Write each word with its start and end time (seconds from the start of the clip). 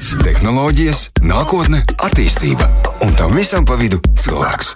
Internets, 0.00 0.24
tehnoloģijas, 0.24 1.00
nākotne, 1.28 1.82
attīstība 2.00 2.70
un 3.04 3.12
tam 3.18 3.34
visam 3.36 3.66
pa 3.68 3.76
vidu 3.76 3.98
cilvēks. 4.16 4.72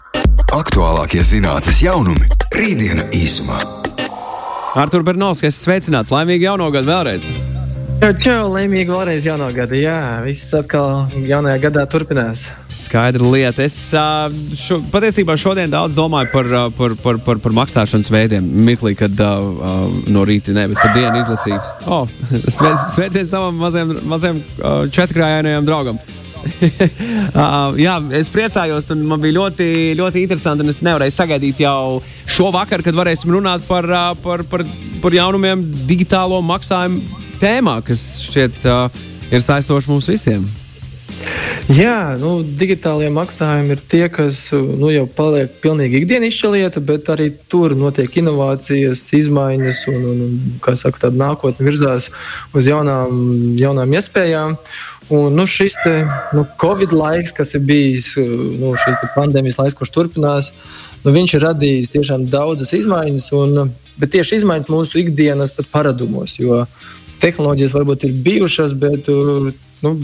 Aktuālākie 0.52 1.24
zinātnīs 1.24 1.80
jaunumi- 1.80 2.28
rītdiena 2.58 3.08
īsumā. 3.08 3.56
Artur 4.76 5.02
Bernovskis, 5.02 5.56
sveicināts! 5.56 6.12
Laimīgi 6.12 6.44
jauno 6.44 6.70
gadu 6.70 6.92
vēlreiz! 6.92 7.53
Čau, 7.94 8.10
čau, 8.20 8.48
laimīgi 8.52 8.90
vēlreiz 8.90 9.24
jauno 9.24 9.46
gadu. 9.54 9.76
Jā, 9.78 10.20
viss 10.24 10.52
atkal 10.56 11.06
jaunajā 11.24 11.60
gadā 11.62 11.84
turpinās. 11.88 12.42
Skaidra 12.74 13.28
lieta. 13.30 13.64
Es 13.64 13.76
šo, 14.60 14.80
patiesībā 14.92 15.36
šodien 15.40 15.72
daudz 15.72 15.96
domāju 15.96 16.28
par, 16.32 16.50
par, 16.76 16.96
par, 17.00 17.20
par, 17.24 17.40
par 17.44 17.54
maksāšanas 17.60 18.10
veidiem. 18.12 18.50
Mirklī, 18.66 18.96
kad 18.98 19.22
uh, 19.22 19.94
no 20.10 20.26
rīta, 20.26 20.52
ne, 20.56 20.66
bet 20.72 20.82
par 20.82 20.92
dienu 20.96 21.22
izlasīju. 21.22 21.60
Oh, 21.86 22.10
sveiciens 22.96 23.30
savam 23.30 23.56
mazajam, 23.62 23.96
mazajam 24.10 24.42
četrkrājainajam 24.92 25.70
draugam. 25.70 26.02
uh, 26.44 27.72
jā, 27.80 27.96
es 28.20 28.28
priecājos, 28.32 28.90
un 28.92 29.04
man 29.08 29.22
bija 29.22 29.38
ļoti, 29.38 29.68
ļoti 30.00 30.26
interesanti. 30.26 30.66
Es 30.74 30.84
nevarēju 30.84 31.14
sagaidīt 31.14 31.64
jau 31.64 32.00
šo 32.26 32.52
vakaru, 32.52 32.84
kad 32.84 33.04
varēsim 33.04 33.32
runāt 33.32 33.64
par, 33.70 33.88
par, 34.24 34.44
par, 34.50 34.66
par 35.00 35.22
jaunumiem 35.22 35.62
digitālo 35.88 36.44
maksājumu 36.44 37.22
tēmā, 37.40 37.78
kas 37.86 38.04
šķiet 38.28 38.68
uh, 38.68 39.00
ir 39.32 39.42
saistoši 39.44 39.90
mums 39.90 40.10
visiem. 40.10 40.44
Jā, 41.72 42.16
nu, 42.20 42.42
digitālie 42.44 43.06
maksājumi 43.14 43.72
ir 43.72 43.82
tie, 43.88 44.02
kas 44.12 44.36
nu, 44.52 44.90
jau 44.92 45.06
paliek 45.08 45.52
pilnīgi 45.62 46.02
ikdienišķa 46.02 46.50
lieta, 46.52 46.82
bet 46.84 47.08
arī 47.12 47.30
tur 47.48 47.72
notiek 47.78 48.18
inovācijas, 48.20 49.00
izmaiņas 49.16 49.84
un, 49.88 50.02
un, 50.10 50.18
un 50.60 50.76
saka, 50.76 51.06
tāda 51.06 51.20
nākotne 51.22 51.64
virzās 51.64 52.10
uz 52.52 52.68
jaunām, 52.68 53.22
jaunām 53.56 53.96
iespējām. 53.96 54.58
Un, 55.12 55.36
nu, 55.36 55.46
šis 55.48 55.76
te, 55.84 55.94
nu, 56.36 56.44
Covid 56.60 56.92
laiks, 56.96 57.32
kas 57.36 57.54
ir 57.56 57.64
bijis, 57.64 58.12
nu, 58.18 58.74
šis 58.80 59.00
pandēmijas 59.16 59.60
laiks, 59.60 59.76
kurš 59.78 59.92
turpinās, 59.94 60.50
nu, 61.04 61.14
viņš 61.16 61.36
ir 61.36 61.46
radījis 61.48 61.92
tiešām 61.96 62.28
daudzas 62.32 62.74
izmaiņas, 62.76 63.30
un, 63.40 63.72
bet 64.00 64.12
tieši 64.16 64.42
izmaiņas 64.42 64.72
mūsu 64.72 65.00
ikdienas 65.00 65.56
paradumos. 65.72 66.36
Jo 66.40 66.66
tehnoloģijas 67.24 67.74
varbūt 67.74 68.06
ir 68.08 68.20
bijušas, 68.26 68.76
bet 68.78 69.08
nu, 69.84 69.96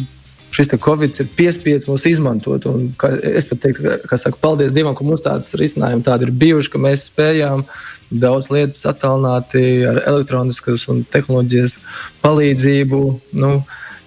šis 0.50 0.72
Covid 0.84 1.14
ir 1.22 1.28
piespiedzis 1.36 1.88
mūs 1.88 2.06
izmantot. 2.10 2.66
Un, 2.70 2.90
es 3.22 3.48
pat 3.50 3.62
teiktu, 3.64 3.84
ka, 3.84 3.96
ka 4.10 4.18
saku, 4.20 4.40
paldies 4.42 4.74
Dievam, 4.74 4.96
ka 4.98 5.06
mums 5.06 5.22
tādas 5.24 5.54
risinājumi 5.58 6.06
tādi 6.06 6.26
ir 6.26 6.34
bijuši, 6.42 6.72
ka 6.72 6.82
mēs 6.82 7.06
spējām 7.10 7.64
daudz 8.10 8.50
lietas 8.50 8.86
attālināti 8.90 9.84
ar 9.86 10.02
elektroniskas 10.10 10.88
un 10.90 11.04
tehnoloģijas 11.12 11.76
palīdzību 12.24 13.02
nu, 13.42 13.52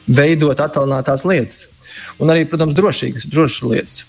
veidot 0.07 0.59
attālinātās 0.59 1.23
lietas. 1.29 1.69
Un 2.17 2.31
arī, 2.33 2.47
protams, 2.49 2.73
drošīgas, 2.73 3.27
drošas 3.29 3.65
lietas. 3.69 3.99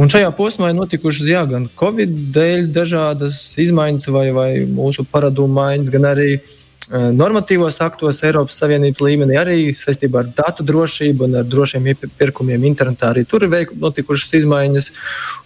Un 0.00 0.10
šajā 0.10 0.32
posmā 0.34 0.72
ir 0.72 0.76
notikušas 0.76 1.28
jā, 1.30 1.44
gan 1.48 1.68
Covid 1.78 2.10
dēļ 2.34 2.66
dažādas 2.74 3.38
izmaiņas 3.62 4.10
vai, 4.10 4.24
vai 4.34 4.48
mūsu 4.66 5.06
paradumu 5.08 5.54
maiņas, 5.60 5.92
gan 5.94 6.08
arī 6.10 6.32
uh, 6.40 6.56
normatīvos 6.90 7.78
aktos 7.84 8.18
Eiropas 8.26 8.56
Savienības 8.58 9.02
līmenī, 9.04 9.36
arī 9.38 9.58
saistībā 9.78 10.24
ar 10.24 10.30
datu 10.34 10.64
drošību 10.66 11.26
un 11.28 11.36
ar 11.40 11.46
drošiem 11.46 11.86
iepirkumiem 11.92 12.64
internetā. 12.66 13.12
Arī 13.14 13.24
tur 13.28 13.46
ir 13.46 13.70
notikušas 13.78 14.34
izmaiņas. 14.40 14.90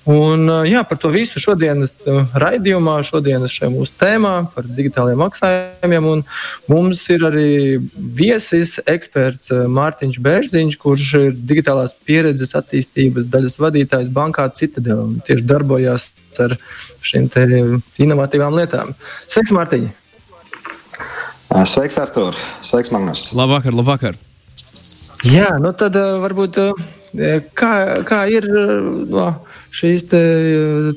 Un, 0.06 0.48
eh, 0.48 0.70
jā, 0.72 0.83
par 0.89 0.98
to 0.98 1.09
visu 1.09 1.41
šodienas 1.41 1.92
eh, 2.06 2.27
raidījumā, 2.34 2.97
šodienas 3.05 3.53
šajā 3.53 3.70
mūsu 3.72 3.92
tēmā 4.00 4.34
par 4.55 4.65
digitālajiem 4.65 5.20
maksājumiem. 5.25 6.09
Un 6.12 6.25
mums 6.69 7.03
ir 7.12 7.25
arī 7.28 7.48
viesis 7.95 8.78
eksperts 8.84 9.53
Mārtiņš 9.53 10.20
Bērziņš, 10.25 10.78
kurš 10.81 11.09
ir 11.20 11.33
digitālās 11.33 11.97
pieredzes 12.05 12.56
attīstības 12.56 13.28
daļas 13.33 13.59
vadītājs 13.61 14.12
bankā 14.12 14.48
Citadel 14.56 15.05
un 15.09 15.19
tieši 15.25 15.45
darbojās 15.48 16.12
ar 16.41 16.56
šīm 17.05 17.28
inovatīvām 18.00 18.56
lietām. 18.61 18.97
Sveiks, 19.28 19.55
Mārtiņ! 19.55 20.03
Sveiks, 21.62 21.94
Artur! 22.03 22.34
Sveiks, 22.60 22.91
Magnus! 22.91 23.28
Labvakar, 23.38 23.75
labvakar! 23.78 24.16
Jā, 25.25 25.54
nu 25.62 25.70
tad 25.78 25.94
varbūt 25.94 26.59
kā, 27.54 27.70
kā 28.09 28.20
ir 28.32 28.47
no 29.06 29.28
šīs 29.75 30.03
te, 30.10 30.22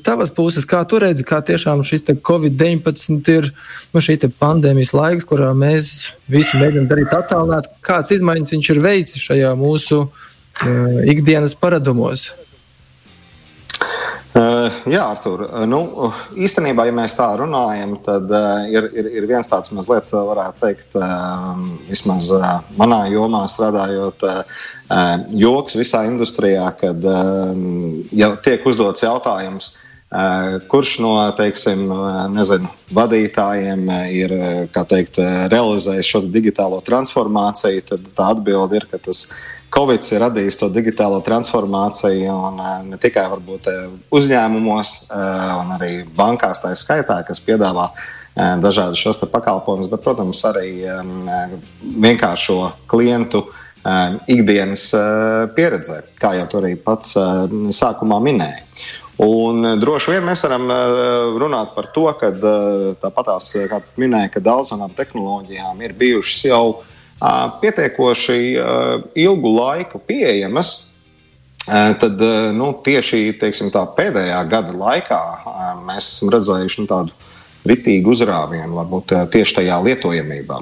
tavas 0.06 0.32
puses, 0.34 0.66
kā 0.66 0.82
tu 0.90 0.98
redzi, 1.02 1.26
kā 1.28 1.44
tiešām 1.46 1.84
šis 1.86 2.08
Covid-19 2.26 3.30
ir 3.36 3.52
nu, 3.94 4.02
šī 4.02 4.18
pandēmijas 4.40 4.96
laiks, 4.98 5.28
kurā 5.30 5.54
mēs 5.54 6.10
visu 6.26 6.58
mēģinām 6.58 6.90
darīt 6.90 7.14
attālināt. 7.14 7.70
Kāds 7.86 8.16
izmaiņas 8.18 8.58
viņš 8.58 8.74
ir 8.74 8.82
veicis 8.84 9.30
šajā 9.30 9.54
mūsu 9.60 10.04
uh, 10.08 11.00
ikdienas 11.06 11.54
paradumos? 11.54 12.32
Uh, 14.38 14.68
jā, 14.86 15.02
Artur. 15.02 15.42
Uh, 15.48 15.64
nu, 15.66 15.80
īstenībā, 16.38 16.86
ja 16.86 16.94
mēs 16.94 17.16
tā 17.18 17.26
runājam, 17.40 17.96
tad 18.06 18.30
uh, 18.30 18.68
ir, 18.70 18.86
ir, 18.94 19.10
ir 19.18 19.26
viens 19.30 19.50
tāds 19.50 19.72
mazliet, 19.74 20.12
varētu 20.14 20.62
teikt, 20.62 20.98
vismaz 21.88 22.30
manā 22.78 23.00
jomā 23.10 23.44
strādājot, 23.50 24.24
joks 25.38 25.76
visā 25.80 26.04
industrijā, 26.08 26.68
kad 26.80 27.04
ja 28.16 28.30
tiek 28.44 28.66
uzdots 28.68 29.04
jautājums, 29.04 29.70
kurš 30.72 30.94
no 31.04 31.14
teiksim, 31.36 31.84
nezinu, 32.32 32.70
vadītājiem 32.96 33.84
ir 34.16 34.34
teikt, 34.78 35.20
realizējis 35.52 36.12
šo 36.14 36.24
digitālo 36.32 36.80
transformāciju, 36.86 37.84
tad 37.92 38.10
tā 38.16 38.32
atbilde 38.36 38.80
ir, 38.80 38.88
ka 38.92 39.02
tas 39.10 39.26
ir 39.28 39.57
Covid 39.78 40.06
ir 40.10 40.24
radījis 40.24 40.56
to 40.58 40.72
digitālo 40.74 41.20
transformāciju 41.22 42.34
un 42.34 42.62
eh, 42.64 42.78
ne 42.94 42.98
tikai 43.02 43.28
varbūt, 43.30 43.68
eh, 43.70 43.84
uzņēmumos, 44.18 44.94
eh, 45.14 45.52
un 45.54 45.76
arī 45.76 45.92
bankās, 46.18 46.64
tā 46.64 46.72
skaitā, 46.74 47.20
kas 47.28 47.44
piedāvā 47.46 47.92
dažādus 48.38 49.00
šos 49.02 49.18
pakalpojumus, 49.32 49.88
bet, 49.90 50.04
protams, 50.06 50.44
arī 50.46 50.68
vienkāršo 51.82 52.58
klientu 52.86 53.40
ikdienas 54.30 54.84
pieredzē, 55.58 56.04
kā 56.22 56.36
jau 56.38 56.44
tur 56.52 56.68
arī 56.68 56.76
pats 56.78 57.16
sākumā 57.74 58.20
minēja. 58.22 58.62
Un 59.26 59.80
droši 59.82 60.14
vien 60.14 60.30
mēs 60.30 60.46
varam 60.46 60.70
runāt 61.42 61.74
par 61.74 61.90
to, 61.96 62.06
ka 62.20 62.30
tāpatās, 63.02 63.50
kā 63.74 63.82
minēja, 63.98 64.36
ka 64.36 64.46
daudzām 64.52 64.86
tehnoloģijām 65.02 65.82
ir 65.88 65.98
bijušas 65.98 66.46
jau 66.52 66.62
pietiekoši 67.62 68.40
ilgu 69.18 69.54
laiku 69.56 70.02
pieejamas, 70.06 70.74
tad 72.00 72.22
nu, 72.56 72.70
tieši 72.86 73.34
teiksim, 73.42 73.72
pēdējā 73.74 74.38
gada 74.48 74.76
laikā 74.78 75.22
mēs 75.88 76.12
esam 76.14 76.32
redzējuši 76.36 76.84
nu, 76.84 76.88
tādu 76.92 77.16
ritīgu 77.68 78.14
uzrāvienu, 78.14 78.78
varbūt 78.78 79.16
tieši 79.34 79.60
tajā 79.60 79.82
lietojamībā. 79.90 80.62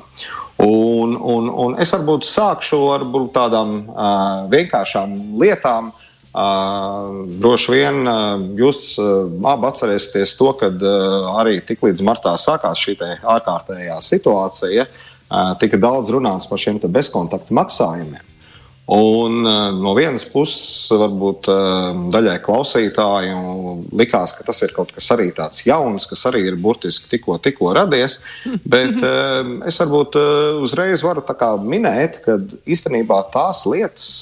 Un, 0.65 1.17
un, 1.19 1.49
un 1.51 1.75
es 1.83 1.91
varbūt 1.91 2.23
sākšu 2.23 2.79
ar 2.95 3.03
tādām 3.35 3.77
uh, 3.83 4.47
vienkāršām 4.51 5.15
lietām. 5.41 5.91
Uh, 6.35 7.23
droši 7.39 7.71
vien 7.71 8.01
uh, 8.03 8.41
jūs 8.59 8.97
uh, 8.99 9.27
abi 9.51 9.69
atcerēsieties 9.69 10.33
to, 10.35 10.49
ka 10.59 10.67
uh, 10.67 11.27
arī 11.39 11.61
tiklīdz 11.63 12.03
martā 12.03 12.33
sākās 12.39 12.81
šī 12.83 12.97
ārkārtējā 13.23 13.95
situācija, 14.03 14.83
uh, 14.83 15.14
tika 15.61 15.79
daudz 15.81 16.13
runāts 16.13 16.49
par 16.49 16.61
šiem 16.61 16.79
bezkontaktu 16.85 17.55
maksājumiem. 17.57 18.23
Un, 18.85 19.39
no 19.81 19.95
vienas 19.97 20.21
puses, 20.29 20.91
varbūt 20.93 21.47
daļai 22.13 22.35
klausītāju 22.45 23.39
likās, 23.97 24.35
ka 24.37 24.45
tas 24.45 24.61
ir 24.61 24.75
kaut 24.75 24.91
kas 24.93 25.07
arī 25.15 25.31
tāds 25.33 25.63
jauns, 25.65 26.05
kas 26.05 26.21
arī 26.29 26.43
ir 26.51 26.59
burtiski 26.61 27.09
tikko, 27.15 27.39
tikko 27.41 27.71
radies. 27.73 28.19
Bet 28.75 29.01
es 29.65 29.81
varbūt 29.81 30.19
uzreiz 30.61 31.01
varu 31.01 31.25
minēt, 31.65 32.21
ka 32.27 32.37
īstenībā 32.69 33.23
tās 33.33 33.63
lietas 33.65 34.21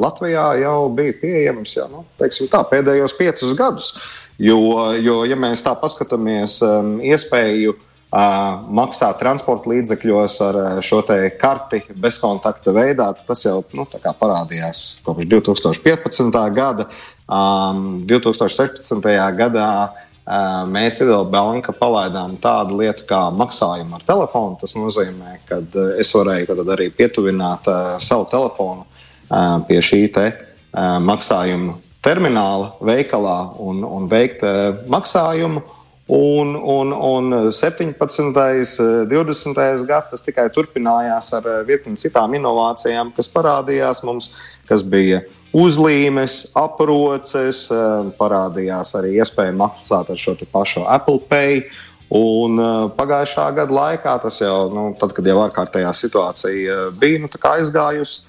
Latvijā 0.00 0.48
jau 0.62 0.88
bija 0.96 1.18
pieejamas 1.20 1.76
jau 1.76 1.88
nu, 1.92 2.06
tā, 2.16 2.64
pēdējos 2.72 3.18
piecus 3.20 3.52
gadus. 3.58 3.92
Jo, 4.40 4.56
jo, 4.96 5.20
ja 5.28 5.36
mēs 5.36 5.60
tā 5.60 5.76
paskatāmies, 5.76 6.62
iespēju 7.04 7.76
maksāt 8.10 9.20
transporta 9.20 9.70
līdzekļos 9.70 10.36
ar 10.42 10.56
šo 10.82 11.04
karti 11.38 11.82
bezkontakta 11.94 12.74
veidā, 12.74 13.12
tas 13.26 13.44
jau 13.44 13.60
nu, 13.72 13.86
parādījās 13.86 15.02
kopš 15.06 15.28
2015. 15.30 16.38
gada. 16.54 16.88
Um, 17.30 18.00
2016. 18.10 19.04
gadā 19.38 19.70
uh, 19.86 20.66
mēs 20.66 20.98
Idēlbanka 21.04 21.70
palaidām 21.78 22.34
tādu 22.42 22.80
lietu 22.80 23.06
kā 23.06 23.28
maksājumu 23.30 24.00
ar 24.00 24.06
telefonu. 24.06 24.58
Tas 24.58 24.74
nozīmē, 24.74 25.36
ka 25.46 25.60
es 26.02 26.10
varēju 26.10 26.58
arī 26.74 26.90
pietuvināt 26.90 27.70
uh, 27.70 27.94
savu 28.02 28.26
telefonu 28.32 28.82
uh, 28.82 29.60
pie 29.68 29.78
šī 29.78 30.02
te, 30.10 30.30
maksājuma 31.02 31.72
termināla 31.98 32.68
veikalā 32.78 33.38
un, 33.58 33.82
un 33.82 34.04
veikt 34.10 34.44
maksājumu. 34.86 35.62
Un, 36.10 36.54
un, 36.54 36.90
un 36.90 37.50
17. 37.52 37.94
un 38.18 38.32
20. 39.06 39.84
gads 39.86 40.08
tas 40.10 40.24
tikai 40.26 40.48
turpinājās 40.50 41.28
ar 41.38 41.44
virkni 41.68 41.94
citām 42.00 42.34
inovācijām, 42.34 43.12
kas 43.14 43.28
parādījās 43.30 44.02
mums, 44.02 44.32
kas 44.66 44.82
bija 44.82 45.20
uzlīmes, 45.54 46.50
aproces, 46.58 47.68
parādījās 48.18 48.90
arī 48.98 49.12
iespēja 49.20 49.54
maksāt 49.54 50.10
ar 50.10 50.18
šo 50.18 50.34
pašu 50.50 50.82
Apple 50.90 51.22
Pay. 51.30 51.62
Un 52.10 52.58
pagājušā 52.98 53.46
gada 53.54 53.70
laikā, 53.70 54.16
tas 54.24 54.40
jau, 54.42 54.66
nu, 54.74 54.88
tad, 54.98 55.14
kad 55.14 55.30
jau 55.30 55.38
ārkārtējā 55.44 55.94
situācija 55.94 56.80
bija 56.98 57.22
nu, 57.22 57.30
aizgājusi, 57.52 58.24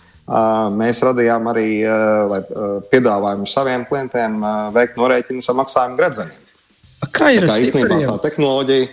mēs 0.77 1.01
radījām 1.09 1.49
arī 1.49 1.67
piedāvājumu 2.93 3.49
saviem 3.49 3.89
klientiem 3.89 4.37
veikt 4.77 5.01
norēķinus 5.01 5.49
ar 5.49 5.61
maksājumu 5.63 5.97
gredzeniem. 5.97 6.50
Kā 7.09 7.31
ir 7.33 7.47
tā 7.49 7.57
īstenībā 7.63 8.03
tā 8.05 8.17
tehnoloģija? 8.27 8.89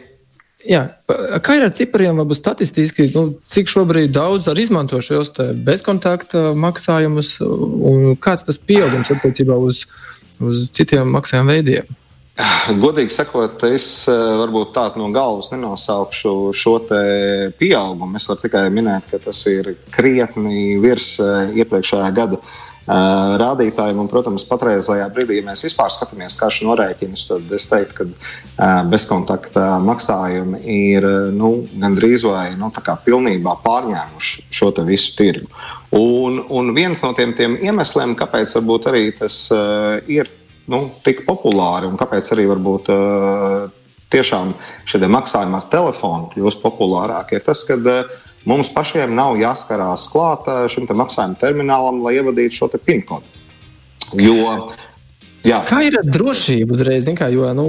Jā, 0.68 0.80
kā 1.44 1.54
ir 1.54 1.68
ar 1.68 1.70
cipariem, 1.76 2.18
varbūt 2.18 2.40
statistiski, 2.40 3.06
nu, 3.14 3.36
cik 3.46 3.70
šobrīd 3.70 4.10
daudz 4.16 4.48
izmanto 4.58 4.98
šos 5.04 5.30
bezkontakta 5.64 6.50
maksājumus, 6.58 7.36
un 7.40 8.16
kāds 8.18 8.48
tas 8.48 8.58
pieaugums 8.58 9.12
attiecībā 9.14 9.54
uz, 9.54 9.84
uz 10.42 10.66
citiem 10.74 11.14
maksājuma 11.14 11.54
veidiem? 11.54 11.96
Godīgi 12.78 13.10
sakot, 13.10 13.62
es 13.66 14.06
varbūt 14.08 14.74
tādu 14.76 15.00
no 15.00 15.08
galvas 15.14 15.50
nenosaukšu 15.50 16.34
šo 16.54 16.74
pieaugumu. 17.58 18.18
Es 18.18 18.28
varu 18.30 18.44
tikai 18.44 18.66
minēt, 18.74 19.08
ka 19.10 19.18
tas 19.22 19.40
ir 19.50 19.72
krietni 19.94 20.76
virs 20.82 21.16
iepriekšējā 21.18 22.10
gada 22.14 22.38
rādītājiem. 22.88 23.98
Un, 24.00 24.08
protams, 24.10 24.46
patreizajā 24.48 25.08
brīdī, 25.12 25.38
ja 25.40 25.46
mēs 25.46 25.62
vispār 25.64 25.92
skatāmies 25.92 26.38
karšu 26.40 26.68
norēķinus, 26.68 27.26
tad 27.28 27.52
es 27.56 27.68
teiktu, 27.70 28.08
ka 28.56 28.70
bezkontakta 28.88 29.76
maksājumi 29.84 30.62
ir 30.64 31.06
nu, 31.36 31.52
gandrīz 31.78 32.24
vai 32.28 32.52
nu, 32.58 32.72
pilnībā 33.04 33.58
pārņēmuši 33.64 34.48
šo 34.50 34.72
visu 34.88 35.16
tirgu. 35.18 35.50
Un, 35.98 36.42
un 36.52 36.74
viens 36.76 37.00
no 37.04 37.14
tiem, 37.16 37.32
tiem 37.36 37.56
iemesliem, 37.64 38.14
kāpēc 38.18 38.58
arī 38.90 39.08
tas 39.16 39.46
uh, 39.54 39.96
ir 40.04 40.28
nu, 40.68 40.90
tik 41.04 41.24
populāri 41.24 41.88
un 41.88 41.96
kāpēc 41.96 42.28
arī 42.34 42.44
varbūt, 42.50 42.90
uh, 42.92 43.70
tiešām 44.12 44.52
šie 44.88 45.08
maksājumi 45.08 45.56
ar 45.56 45.68
telefonu 45.72 46.28
kļūst 46.34 46.60
populārāki, 46.64 47.38
ir 47.38 47.46
tas, 47.46 47.64
ka 47.68 47.78
uh, 47.80 48.27
Mums 48.46 48.70
pašiem 48.72 49.14
nav 49.16 49.36
jāskarās 49.40 50.06
klāt 50.12 50.46
šim 50.72 50.86
te 50.88 50.96
maksājuma 50.96 51.38
terminālam, 51.40 52.02
lai 52.04 52.16
ievadītu 52.20 52.60
šo 52.60 52.70
PIN 52.78 53.02
kodu. 53.08 53.38
Jo, 54.16 54.70
jā. 55.44 55.62
Kā 55.68 55.82
ir 55.84 55.98
ar 56.00 56.06
drošību 56.06 56.76
uzreiz? 56.78 57.08
Kā, 57.18 57.28
jo, 57.34 57.48
nu, 57.56 57.66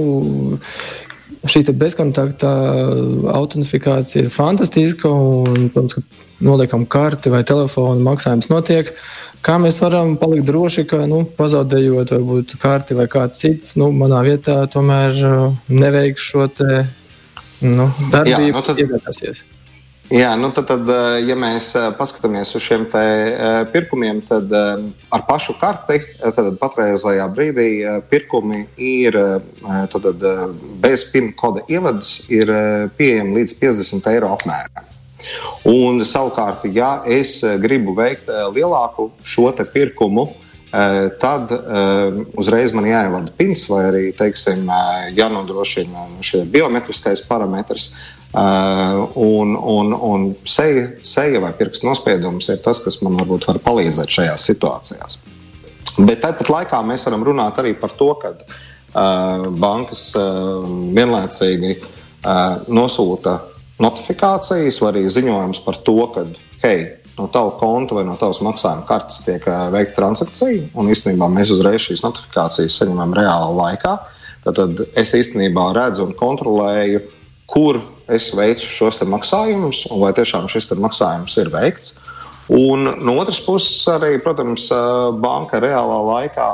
šī 1.48 1.64
bezkontakta 1.76 2.50
autentifikācija 3.34 4.24
ir 4.24 4.32
fantastiska. 4.32 5.10
Un, 5.10 5.68
protams, 5.74 5.98
ka 5.98 6.28
noliekam 6.44 6.86
karti 6.88 7.32
vai 7.32 7.42
telefonu 7.44 8.02
maksājums 8.04 8.50
notiek. 8.52 8.92
Kā 9.44 9.56
mēs 9.60 9.78
varam 9.80 10.18
palikt 10.20 10.48
droši, 10.50 10.84
ka 10.88 11.04
nu, 11.08 11.22
pazaudējot 11.36 12.12
varbūt 12.12 12.58
karti 12.60 12.96
vai 12.96 13.06
kāds 13.08 13.40
cits, 13.40 13.76
nu, 13.80 13.88
manā 13.96 14.20
vietā 14.26 14.58
tomēr 14.72 15.16
neveiks 15.72 16.26
šo 16.32 16.44
te, 16.52 16.82
nu, 17.64 17.88
darbību, 18.12 18.50
Jā, 18.50 18.52
nu 18.52 18.62
tad... 18.66 18.82
iegādāsies? 18.84 19.40
Jā, 20.10 20.32
nu 20.34 20.48
tad, 20.50 20.66
tad, 20.66 20.88
eh, 20.90 21.20
ja 21.22 21.36
mēs 21.38 21.68
eh, 21.78 21.84
paskatāmies 21.94 22.50
uz 22.58 22.64
šiem 22.64 22.88
eh, 22.98 23.60
pirkumiem, 23.70 24.18
tad 24.26 24.50
ar 24.50 25.22
pašu 25.28 25.54
karti 25.60 26.00
tad 26.18 26.48
patreizajā 26.58 27.28
brīdī 27.30 27.68
pirkumi 28.10 28.64
ir 28.74 29.14
tad, 29.92 30.08
bez 30.82 31.04
PIN 31.12 31.30
koda 31.38 31.62
ievadas 31.70 32.26
ir 32.34 32.50
pieejami 32.98 33.38
līdz 33.38 33.54
50 33.62 34.10
eiro 34.10 34.32
apmērā. 34.34 34.82
Un, 35.70 36.02
savukārt, 36.02 36.66
ja 36.74 37.04
es 37.06 37.36
gribu 37.62 37.94
veikt 37.94 38.26
lielāku 38.50 39.12
šo 39.22 39.52
pirkumu, 39.62 40.26
tad 40.70 41.50
uzreiz 42.38 42.74
man 42.76 42.86
jāievada 42.86 43.32
pins 43.34 43.64
vai 43.70 43.82
arī 43.88 44.02
teiksim, 44.16 44.68
jānodrošina 45.16 46.06
šis 46.22 46.46
biometriskais 46.52 47.24
parametrs. 47.26 47.90
Un, 48.30 49.56
un, 49.58 49.90
un 49.92 50.28
seja, 50.46 50.86
seja 51.02 51.40
vai 51.42 51.50
pirkstu 51.58 51.88
nospiedums 51.88 52.46
ir 52.52 52.60
tas, 52.62 52.78
kas 52.84 53.00
man 53.02 53.18
varbūt 53.18 53.48
var 53.48 53.58
palīdzēt 53.64 54.14
šajās 54.20 54.44
situācijās. 54.52 55.18
Bet 55.98 56.22
tāpat 56.22 56.52
laikā 56.54 56.78
mēs 56.86 57.02
varam 57.08 57.26
runāt 57.26 57.58
arī 57.58 57.74
par 57.74 57.90
to, 57.98 58.12
ka 58.22 58.36
bankas 59.58 60.12
vienlaicīgi 60.14 61.74
nosūta 62.70 63.36
notifikācijas 63.80 64.78
vai 64.82 64.92
arī 64.92 65.04
ziņojums 65.10 65.62
par 65.64 65.78
to, 65.84 65.98
ka 66.14 66.24
hei, 66.62 66.86
no 67.20 67.28
tava 67.32 67.52
konta 67.60 67.98
vai 67.98 68.06
no 68.08 68.16
tavas 68.20 68.40
maksājuma 68.44 68.86
kartes 68.88 69.20
tiek 69.26 69.44
uh, 69.46 69.68
veikta 69.74 70.00
transakcija. 70.00 70.70
Un 70.80 70.90
īstenībā 70.92 71.28
mēs 71.30 71.52
uzreiz 71.54 71.84
šīs 71.84 72.04
notifikācijas 72.06 72.80
saņemam 72.80 73.14
reālā 73.16 73.50
laikā. 73.60 73.96
Tad 74.46 74.84
es 74.96 75.12
īstenībā 75.18 75.70
redzu 75.76 76.06
un 76.08 76.14
kontrolēju, 76.16 77.02
kur 77.50 77.82
es 78.10 78.30
veicu 78.34 78.64
šos 78.66 79.02
maksājumus, 79.04 79.84
un 79.92 80.00
vai 80.00 80.14
tiešām 80.16 80.48
šis 80.50 80.70
maksājums 80.80 81.36
ir 81.42 81.52
veikts. 81.52 81.98
Un 82.50 82.88
no 83.04 83.14
otras 83.20 83.38
puses, 83.44 83.84
arī, 83.92 84.16
protams, 84.22 84.64
banka 85.22 85.60
reālā 85.62 85.98
laikā 86.08 86.48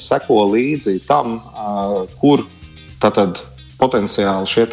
seko 0.00 0.40
līdzi 0.50 0.96
tam, 1.06 1.36
kur 2.18 2.42
tad 2.98 3.38
potenciāli 3.78 4.50
šie 4.50 4.66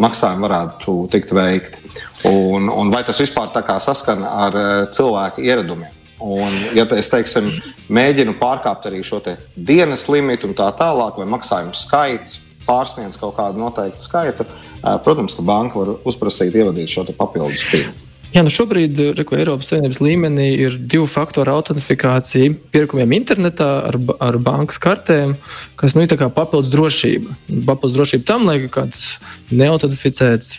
maksājumi 0.00 0.46
varētu 0.46 0.94
tikt 1.12 1.34
veikti. 1.36 1.82
Un, 2.30 2.70
un 2.70 2.92
vai 2.92 3.02
tas 3.04 3.18
vispār 3.20 3.50
saskan 3.82 4.24
ar 4.24 4.56
cilvēku 4.94 5.42
ieradumiem. 5.42 6.00
Un, 6.22 6.54
ja 6.76 6.86
es 6.94 7.10
teiksim, 7.10 7.48
mēģinu 7.90 8.36
pārkāpt 8.38 8.86
arī 8.86 9.02
šo 9.02 9.18
dienas 9.56 10.06
limitu 10.08 10.46
un 10.46 10.54
tā 10.54 10.68
tālāk, 10.78 11.18
vai 11.18 11.26
maksājumu 11.26 11.74
skaits 11.74 12.52
pārsniedz 12.62 13.18
kaut 13.18 13.34
kādu 13.34 13.58
noteiktu 13.58 13.98
skaitu, 13.98 14.46
Protams, 14.82 15.36
ka 15.38 15.44
banka 15.46 15.78
var 15.78 15.92
uzprasīt, 16.10 16.56
ievadīt 16.58 16.90
šo 16.90 17.04
papildus 17.14 17.62
pieeju. 17.70 17.92
Jā, 18.32 18.40
nu 18.40 18.48
šobrīd 18.48 18.96
reko, 19.18 19.36
Eiropas 19.36 19.68
Savienības 19.68 19.98
līmenī 20.00 20.46
ir 20.56 20.78
divu 20.88 21.04
faktoru 21.10 21.52
autentifikācija 21.52 22.54
pirkumiem 22.72 23.12
internetā 23.18 23.66
ar, 23.90 23.98
ar 24.24 24.38
bankas 24.40 24.80
kartēm, 24.80 25.34
kas 25.76 25.92
nu, 25.92 26.06
ir 26.06 26.24
papildus 26.32 26.72
drošība. 26.72 27.36
Papildus 27.68 27.98
drošība 27.98 28.28
tam, 28.30 28.48
lai 28.48 28.70
kāds 28.72 29.18
neautentificēts, 29.52 30.54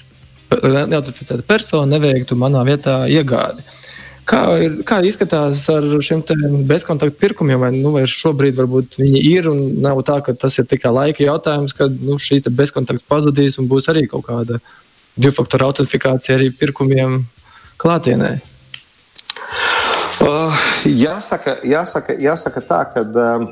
neautentificēta 0.53 1.41
persona 1.49 1.95
neveiktu 1.95 2.37
manā 2.37 2.61
vietā 2.69 3.07
iegādi. 3.09 3.65
Kā, 4.29 4.45
ir, 4.61 4.79
kā 4.87 5.01
izskatās 5.03 5.65
ar 5.73 5.89
šiem 6.05 6.21
bezkontaktu 6.69 7.17
pirkumiem? 7.25 7.57
Vai, 7.59 7.73
nu, 7.73 7.97
vai 7.97 8.05
šobrīd 8.07 8.61
viņi 9.01 9.27
ir 9.33 9.49
un 9.49 9.59
nav 9.81 10.05
tā, 10.05 10.21
ka 10.23 10.37
tas 10.37 10.61
ir 10.61 10.69
tikai 10.69 10.93
laika 10.93 11.25
jautājums, 11.25 11.73
kad 11.73 11.97
nu, 12.05 12.21
šī 12.21 12.43
bezkontakts 12.53 13.09
pazudīs 13.09 13.57
un 13.57 13.67
būs 13.71 13.89
arī 13.89 14.05
kaut 14.13 14.29
kāda 14.29 14.61
divu 15.17 15.33
faktoru 15.41 15.73
autentifikācija 15.73 16.37
arī 16.37 16.53
pirkumiem 16.53 17.23
klātienē? 17.81 18.35
Uh, 20.23 20.55
jāsaka, 20.87 21.59
jāsaka, 21.67 22.17
jāsaka 22.21 22.65
tā, 22.69 22.85
ka. 22.93 23.05
Uh, 23.09 23.51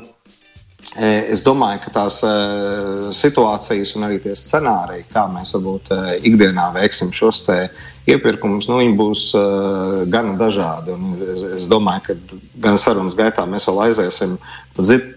Es 0.92 1.40
domāju, 1.40 1.78
ka 1.86 1.90
tās 1.94 2.18
uh, 2.26 3.06
situācijas 3.16 3.94
un 3.96 4.02
arī 4.04 4.18
tie 4.20 4.34
scenāriji, 4.36 5.06
kā 5.08 5.22
mēs 5.30 5.54
varbūt 5.54 5.86
uh, 5.94 6.10
ikdienā 6.20 6.66
veiksim 6.74 7.08
šos 7.16 7.38
te, 7.46 7.56
uh, 7.64 7.91
iepirkumus, 8.08 8.66
nu, 8.70 8.80
viņi 8.80 8.96
būs 8.98 9.22
uh, 9.38 10.02
gan 10.10 10.34
dažādi. 10.38 10.94
Un 10.96 11.14
es, 11.32 11.44
es 11.60 11.68
domāju, 11.70 12.02
ka 12.08 12.40
gan 12.64 12.78
sarunas 12.80 13.14
gaitā 13.18 13.44
mēs 13.46 13.68
vēl 13.68 13.78
aiziesim 13.86 14.34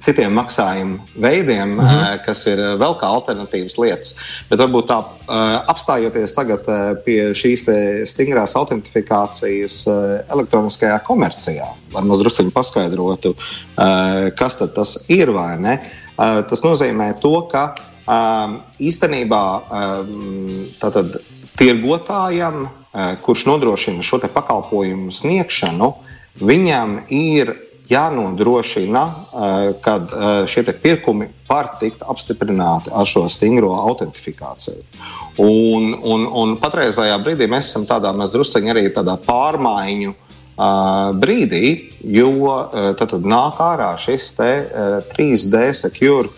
citiem 0.04 0.34
maksājumu 0.36 1.00
veidiem, 1.16 1.74
mm 1.74 1.80
-hmm. 1.80 2.02
uh, 2.04 2.26
kas 2.26 2.46
ir 2.52 2.62
vēl 2.82 2.98
kā 3.00 3.10
alternatīvas 3.10 3.78
lietas. 3.82 4.16
Bet 4.50 4.60
varbūt 4.60 4.90
tā 4.92 5.00
uh, 5.00 5.42
apstājoties 5.74 6.36
tagad 6.36 6.68
uh, 6.68 6.94
pie 7.06 7.34
šīs 7.34 7.66
stingrās 8.06 8.56
autentifikācijas 8.56 9.88
uh, 9.88 10.20
elektroniskajā 10.30 11.00
komercijā, 11.08 11.68
mēs 11.96 12.22
druskuļi 12.22 12.52
paskaidrotu, 12.52 13.34
uh, 13.34 14.30
kas 14.38 14.62
tas 14.76 14.98
ir 15.10 15.32
vai 15.32 15.58
ne. 15.58 15.80
Uh, 16.16 16.44
tas 16.48 16.62
nozīmē 16.64 17.16
to, 17.20 17.42
ka 17.52 17.74
uh, 17.74 18.60
īstenībā 18.80 19.46
uh, 19.58 20.06
tātad 20.80 21.18
tirgotājam, 21.60 22.68
eh, 22.94 23.16
kurš 23.22 23.46
nodrošina 23.46 24.04
šo 24.04 24.20
pakalpojumu 24.34 25.12
sniegšanu, 25.12 25.94
viņam 26.40 27.00
ir 27.10 27.56
jānodrošina, 27.90 29.04
eh, 29.06 29.74
ka 29.82 29.96
eh, 29.96 30.48
šie 30.48 30.64
pirkumi 30.82 31.30
var 31.50 31.78
tikt 31.80 32.02
apstiprināti 32.02 32.90
ar 32.94 33.06
šo 33.06 33.30
stingro 33.30 33.70
autentifikāciju. 33.70 34.84
Un, 35.38 35.94
un, 36.04 36.28
un 36.32 36.58
patreizajā 36.58 37.18
brīdī 37.24 37.48
mēs 37.48 37.70
esam 37.70 37.86
tādā 37.86 38.14
druskuļi 38.14 38.72
arī 38.72 38.90
tādā 38.94 39.18
pārmaiņu 39.18 40.16
brīdī, 41.20 41.92
jo 42.16 42.32
tad, 42.72 43.10
tad 43.12 43.26
nāk 43.28 43.58
ārā 43.60 43.90
šis 44.00 44.30
te, 44.38 44.52
uh, 44.64 45.02
3D 45.12 45.74
secure 45.76 46.30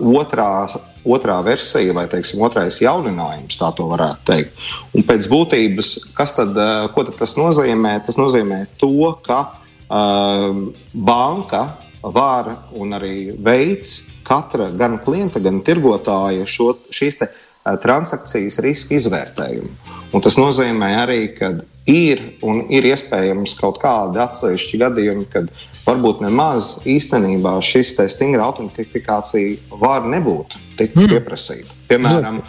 otrā 0.00 0.64
otrā 1.04 1.36
versija 1.44 1.94
vai 1.96 2.06
teiksim, 2.10 2.42
otrais 2.44 2.80
jauninājums, 2.82 3.58
tā 3.60 3.70
to 3.76 3.86
varētu 3.90 4.26
teikt. 4.30 4.64
Un 4.96 5.06
pēc 5.06 5.28
būtības, 5.30 5.92
tad, 6.16 6.58
ko 6.94 7.06
tad 7.08 7.18
tas 7.20 7.36
nozīmē? 7.38 7.96
Tas 8.06 8.18
nozīmē 8.20 8.64
to, 8.80 8.90
ka 9.24 9.40
uh, 9.50 10.50
banka 10.92 11.64
var 12.04 12.50
un 12.76 12.96
arī 12.96 13.34
veids 13.40 14.10
katra 14.24 14.70
gan 14.72 14.98
klienta, 15.04 15.42
gan 15.44 15.60
tirgotāja 15.64 16.46
šo, 16.48 16.72
šīs 16.92 17.20
te, 17.20 17.28
uh, 17.28 17.76
transakcijas 17.80 18.60
riska 18.64 18.96
izvērtējumu. 18.98 19.70
Un 20.14 20.22
tas 20.24 20.36
nozīmē 20.38 20.90
arī, 21.02 21.20
ka 21.36 21.52
ir 21.90 22.20
un 22.46 22.64
ir 22.72 22.86
iespējams 22.88 23.56
kaut 23.58 23.80
kādi 23.82 24.20
atsevišķi 24.22 24.80
gadījumi, 24.84 25.26
kad 25.32 25.50
varbūt 25.84 26.22
nemaz 26.24 26.84
īstenībā 26.88 27.54
šis 27.64 27.94
stingra 28.12 28.48
autentifikācija 28.48 29.78
var 29.80 30.06
nebūt 30.08 30.56
tik 30.78 30.96
mm. 30.96 31.10
pieprasīta. 31.12 31.74
Piemēram, 31.84 32.40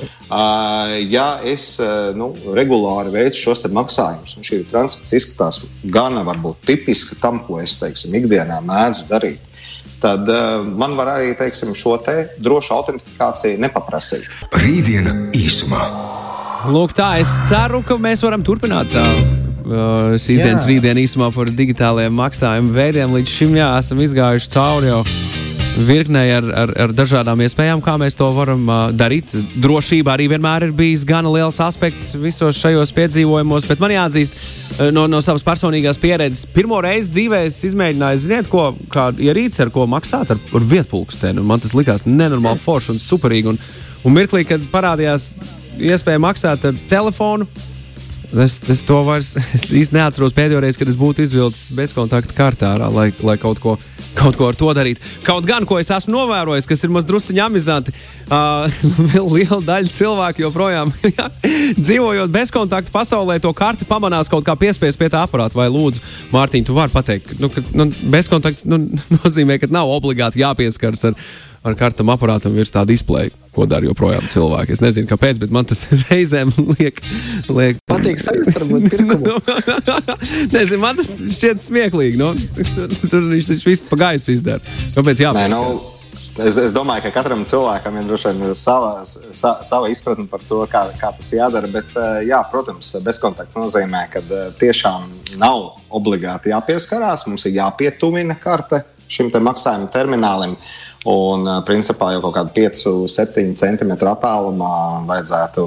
ja 1.12 1.26
es 1.44 1.76
nu, 2.16 2.30
regulāri 2.56 3.12
veicu 3.14 3.42
šos 3.50 3.66
maksājumus, 3.68 4.38
un 4.40 4.48
šī 4.48 4.62
transakcija 4.70 5.20
izskatās 5.20 5.60
gana 5.84 6.24
varbūt 6.26 6.64
tipiska 6.70 7.20
tam, 7.20 7.44
ko 7.46 7.60
es 7.62 7.76
teiksim, 7.82 8.16
ikdienā 8.22 8.62
mēdzu 8.66 9.10
darīt, 9.12 9.44
tad 10.02 10.28
uh, 10.32 10.66
man 10.66 10.96
var 10.98 11.16
arī 11.18 11.36
teiksim, 11.38 11.76
šo 11.78 11.98
te 12.04 12.18
drošu 12.40 12.76
autentifikāciju 12.80 13.62
nepaprasīt. 13.66 14.28
Rītdiena 14.56 15.16
īsumā. 15.36 15.88
Lūk, 16.72 16.96
tā 16.98 17.18
es 17.22 17.32
ceru, 17.52 17.84
ka 17.86 18.00
mēs 18.02 18.26
varam 18.26 18.46
turpināt. 18.46 18.94
Tā. 18.96 19.04
Uh, 19.06 19.35
šīs 19.66 20.40
jā. 20.40 20.50
dienas 20.50 20.68
rītdienā 20.70 21.06
īsumā 21.06 21.32
par 21.34 21.50
digitālajiem 21.50 22.14
maksājumu 22.20 22.76
veidiem. 22.76 23.18
Līdz 23.18 23.34
šim 23.40 23.58
jā, 23.58 23.72
esam 23.82 24.04
izgājuši 24.06 24.54
cauri 24.54 24.92
jau 24.92 25.02
virknei 25.76 26.30
ar, 26.32 26.46
ar, 26.56 26.72
ar 26.86 26.94
dažādām 26.96 27.42
iespējām, 27.44 27.82
kā 27.84 27.96
mēs 28.00 28.16
to 28.16 28.28
varam 28.36 28.64
uh, 28.70 28.86
darīt. 28.96 29.34
Drošība 29.60 30.14
arī 30.14 30.30
vienmēr 30.32 30.70
ir 30.70 30.76
bijis 30.76 31.04
gana 31.08 31.32
liels 31.32 31.60
aspekts 31.64 32.14
visos 32.20 32.60
šajos 32.62 32.94
piedzīvojumos, 32.96 33.68
bet 33.68 33.84
man 33.84 33.92
jāatzīst 33.96 34.38
uh, 34.38 34.88
no, 34.96 35.06
no 35.12 35.20
savas 35.26 35.44
personīgās 35.44 36.00
pieredzes. 36.02 36.46
Pirmo 36.56 36.80
reizi 36.86 37.12
dzīvē 37.18 37.44
es 37.50 37.60
izmēģināju, 37.68 38.24
ziniet, 38.24 38.50
ko, 38.52 38.70
ierīci, 39.20 39.66
ar 39.66 39.74
ko 39.76 39.88
maksāt 39.92 40.32
ar, 40.36 40.40
ar 40.40 40.72
vietpulksteni. 40.72 41.44
Man 41.44 41.64
tas 41.64 41.76
likās 41.76 42.08
nenormāli 42.08 42.62
forši 42.64 42.96
un 42.96 43.04
superīgi. 43.04 43.52
Un, 43.52 43.62
un 44.08 44.16
mirklī, 44.16 44.46
kad 44.48 44.64
parādījās 44.72 45.32
iespēja 45.76 46.24
maksāt 46.24 46.70
ar 46.72 46.84
telefonu. 46.90 47.50
Es, 48.34 48.58
es 48.72 48.82
to 48.86 48.98
vairs 49.06 49.34
es 49.56 49.66
īsti 49.70 49.96
neatceros 49.96 50.34
pēdējo 50.36 50.62
reizi, 50.64 50.80
kad 50.82 50.90
es 50.92 50.98
būtu 51.00 51.24
izvilcis 51.26 51.70
bezkontakta 51.76 52.36
kartā, 52.36 52.72
lai, 52.80 53.10
lai 53.26 53.36
kaut, 53.42 53.60
ko, 53.64 53.76
kaut 54.18 54.40
ko 54.40 54.50
ar 54.50 54.58
to 54.58 54.72
darītu. 54.78 55.04
Kaut 55.28 55.48
gan, 55.48 55.68
ko 55.68 55.78
es 55.82 55.92
esmu 55.94 56.16
novērojis, 56.16 56.68
kas 56.70 56.86
ir 56.86 56.94
mazliet 56.96 57.32
amizanti, 57.46 57.94
uh, 58.30 58.66
liela 59.36 59.62
daļa 59.66 59.94
cilvēku 59.96 60.46
joprojām 60.46 60.94
dzīvojot 61.86 62.34
bezkontakta 62.34 62.94
pasaulē, 62.94 63.40
to 63.44 63.54
karti 63.56 63.88
pamanās 63.90 64.32
kaut 64.32 64.46
kā 64.48 64.58
piespiest 64.60 65.00
pie 65.02 65.12
tā 65.14 65.24
aparāta. 65.26 65.58
Vai 65.60 65.70
lūdzu, 65.72 66.04
Mārtiņ, 66.34 66.68
tu 66.68 66.76
vari 66.76 66.94
pateikt, 66.94 67.38
nu, 67.40 67.52
ka 67.54 67.64
nu, 67.78 67.90
bezkontakts 68.12 68.68
nu, 68.70 68.82
nozīmē, 69.20 69.60
ka 69.62 69.72
nav 69.72 69.92
obligāti 69.94 70.44
jāpieskaras 70.44 71.10
ar, 71.12 71.18
ar 71.66 71.80
kartam 71.80 72.12
aparātam 72.14 72.56
virs 72.58 72.74
tā 72.74 72.84
displeja 72.88 73.34
ko 73.56 73.68
dara 73.70 73.88
joprojām 73.88 74.28
cilvēki. 74.32 74.76
Es 74.76 74.84
nezinu, 74.84 75.10
kāpēc, 75.10 75.40
bet 75.42 75.54
man 75.56 75.68
tas 75.70 75.86
reizēm 76.10 76.54
liek. 76.76 77.02
liek... 77.50 77.82
Patīk 77.90 78.22
sajust, 78.22 78.56
varbūt 78.58 78.88
pirkumu. 78.94 79.36
nezinu, 80.56 80.82
man 80.84 81.00
tas 81.00 81.12
šķiet 81.16 81.66
smieklīgi. 81.66 82.20
No? 82.22 82.34
Tur 83.12 83.30
viņš 83.32 83.52
taču 83.54 83.72
visu 83.72 83.92
pa 83.92 84.02
gaisu 84.08 84.34
izdara. 84.36 84.76
Kāpēc 84.96 85.24
jāpēc? 85.24 85.54
Nu, 85.54 85.62
es, 86.46 86.58
es 86.68 86.74
domāju, 86.76 87.06
ka 87.06 87.14
katram 87.20 87.46
cilvēkam 87.48 88.00
ir 88.00 88.10
droši 88.10 88.34
vien 88.36 88.58
sava, 88.58 89.06
sa, 89.06 89.58
sava 89.66 89.92
izpratne 89.94 90.28
par 90.32 90.44
to, 90.48 90.62
kā, 90.72 90.88
kā 91.00 91.12
tas 91.16 91.32
jādara. 91.36 91.70
Bet, 91.72 91.94
eh, 91.96 92.26
jā, 92.32 92.42
protams, 92.52 92.96
bezkontakts 93.06 93.60
nozīmē, 93.60 94.08
ka 94.14 94.24
eh, 94.26 94.50
tiešām 94.60 95.08
nav 95.42 95.80
obligāti 95.96 96.52
jāpieskarās. 96.54 97.28
Mums 97.30 97.48
ir 97.50 97.60
jāpietuvina 97.62 98.38
karte 98.42 98.84
šim 99.12 99.32
te 99.34 99.42
maksājuma 99.44 99.92
terminālim. 99.94 100.56
Un, 101.06 101.46
principā, 101.68 102.10
jau 102.16 102.22
kaut 102.24 102.34
kādā 102.34 102.54
5-7 102.56 103.54
cm 103.60 103.92
attālumā 104.10 104.72
vajadzētu 105.06 105.66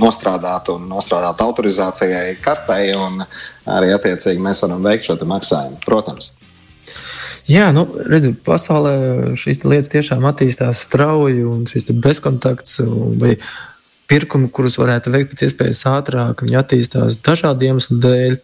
nostrādāt 0.00 0.70
un 0.72 0.86
nostrādāt 0.88 1.42
autorizācijai 1.44 2.38
kartei, 2.40 2.94
un 2.96 3.20
arī 3.68 3.92
attiecīgi 3.92 4.40
mēs 4.40 4.64
varam 4.64 4.88
veikt 4.88 5.10
šo 5.10 5.18
maksājumu. 5.28 5.80
Protams. 5.84 6.32
Jā, 7.46 7.68
nu, 7.70 7.84
redziet, 8.10 8.40
pasaulē 8.46 9.36
šīs 9.38 9.60
lietas 9.68 9.92
tiešām 9.92 10.24
attīstās 10.26 10.80
strauji, 10.88 11.44
un 11.46 11.62
šis 11.70 11.92
bezkontakts 11.92 12.80
vai 13.20 13.36
pirkumi, 14.10 14.50
kurus 14.54 14.78
varētu 14.80 15.12
veikt 15.14 15.32
pēc 15.32 15.44
iespējas 15.46 15.82
ātrāk, 15.90 16.44
viņi 16.44 16.58
attīstās 16.60 17.18
dažādu 17.26 17.68
iemeslu 17.68 17.98
dēļ. 18.04 18.36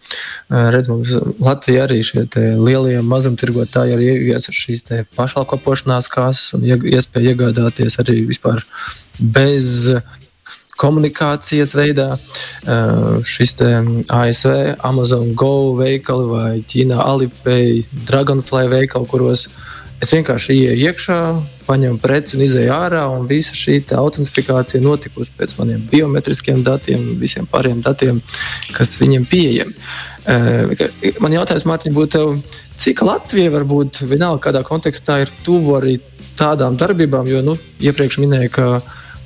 Redz, 0.75 0.90
mums 0.90 1.12
Latvija 1.42 1.87
arī 1.87 2.00
šie 2.07 2.26
lielie 2.59 2.99
mazumtirgotāji 3.07 3.97
arī 3.97 4.11
ieviesa 4.16 4.54
šīs 4.54 4.85
pašalkalpošanās 5.16 6.11
kases 6.12 6.57
un 6.59 6.66
iespēja 6.66 7.37
iegādāties 7.37 8.00
arī 8.02 8.23
vispār 8.31 8.64
bez 9.21 9.92
komunikācijas 10.83 11.76
veidā. 11.78 12.09
Šis 13.28 13.54
ASV, 13.62 14.54
Amazon 14.83 15.35
Go 15.38 15.75
veikali 15.78 16.31
vai 16.31 16.54
Ķīnā 16.66 16.99
Alipay, 17.04 17.83
Dragonfly 18.09 18.66
veikali, 18.73 19.11
kuros 19.11 19.47
es 20.03 20.13
vienkārši 20.15 20.57
ieeju 20.57 20.89
iekšā, 20.89 21.19
paņem 21.69 21.99
preci 22.03 22.37
un 22.37 22.45
izēju 22.47 22.73
ārā, 22.75 23.05
un 23.15 23.29
visa 23.31 23.55
šī 23.57 23.79
autentifikācija 23.99 24.83
notikusi 24.83 25.35
pēc 25.39 25.55
maniem 25.61 25.85
biometriskiem 25.93 26.65
datiem, 26.67 27.05
visiem 27.21 27.47
pārējiem 27.51 27.85
datiem, 27.85 28.19
kas 28.75 28.97
viņiem 29.01 29.29
pieejami. 29.31 29.77
Man 31.23 31.37
jautājums, 31.37 31.67
Mārtiņ, 31.71 31.95
būtu, 31.95 32.25
cik 32.83 33.05
Latvija 33.07 33.53
varbūt 33.55 34.03
vienalga 34.11 34.49
kādā 34.49 34.65
kontekstā 34.67 35.21
ir 35.23 35.33
tuvu 35.47 35.79
arī 35.79 35.97
tādām 36.39 36.77
darbībām, 36.81 37.29
jo 37.31 37.43
nu, 37.47 37.57
iepriekš 37.83 38.19
minēju, 38.23 38.53
ka 38.55 38.69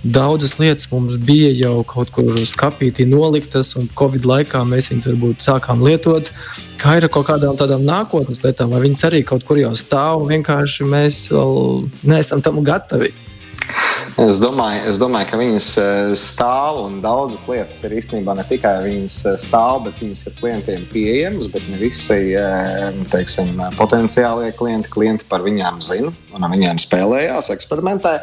Daudzas 0.07 0.59
lietas 0.61 0.87
mums 0.93 1.17
bija 1.19 1.49
jau 1.57 1.81
kaut 1.89 2.13
kur 2.15 2.37
skapītī 2.47 3.07
noliktas, 3.11 3.73
un 3.79 3.89
Covid 3.99 4.27
laikā 4.29 4.61
mēs 4.69 4.93
viņus 4.93 5.09
varbūt 5.11 5.47
sākām 5.47 5.83
lietot. 5.83 6.31
Kā 6.79 6.99
ir 6.99 7.09
ar 7.09 7.11
kaut 7.11 7.27
kādām 7.31 7.59
tādām 7.59 7.83
nākotnes 7.87 8.45
lietām, 8.45 8.71
vai 8.71 8.85
viņas 8.85 9.07
arī 9.09 9.25
kaut 9.27 9.43
kur 9.49 9.59
jau 9.59 9.73
stāv, 9.75 10.23
un 10.23 10.31
vienkārši 10.31 10.87
mēs 10.87 11.25
vēl 11.33 11.89
neesam 12.07 12.45
tam 12.45 12.63
gatavi. 12.67 13.11
Es 14.17 14.39
domāju, 14.41 14.85
es 14.89 14.97
domāju, 14.97 15.27
ka 15.29 15.39
viņas 15.41 15.67
eh, 15.83 16.11
stāv 16.17 16.79
un 16.87 17.01
daudzas 17.05 17.43
lietas 17.51 17.83
ir 17.85 17.97
īstenībā 17.99 18.37
ne 18.39 18.47
tikai 18.49 18.77
viņas 18.85 19.17
eh, 19.29 19.35
stāv, 19.43 19.83
bet 19.89 19.99
viņas 20.01 20.23
ir 20.31 20.37
klientiem 20.39 20.87
pieejamas. 20.93 21.51
Bet 21.53 21.67
ne 21.69 21.81
visi 21.81 22.21
eh, 22.31 23.03
teiksim, 23.13 23.59
potenciālie 23.77 24.55
klienti, 24.57 24.93
klienti 24.93 25.27
par 25.29 25.45
viņiem 25.45 25.83
zina 25.85 26.15
un 26.37 26.47
ar 26.47 26.55
viņiem 26.55 26.81
spēlējās, 26.87 27.51
eksperimentē. 27.59 28.21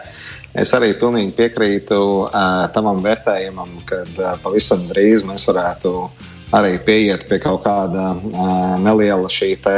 Es 0.54 0.70
arī 0.78 0.92
pilnīgi 0.98 1.34
piekrītu 1.34 1.98
uh, 2.28 2.66
tam 2.74 2.92
vērtējumam, 3.02 3.80
ka 3.90 4.04
uh, 4.06 4.36
pavisam 4.44 4.84
drīz 4.90 5.26
mēs 5.26 5.48
varētu 5.50 5.94
arī 6.54 6.76
pieiet 6.86 7.26
pie 7.30 7.40
kaut 7.42 7.64
kāda 7.66 8.12
uh, 8.14 8.76
neliela 8.78 9.32
šī 9.34 9.56
te, 9.64 9.78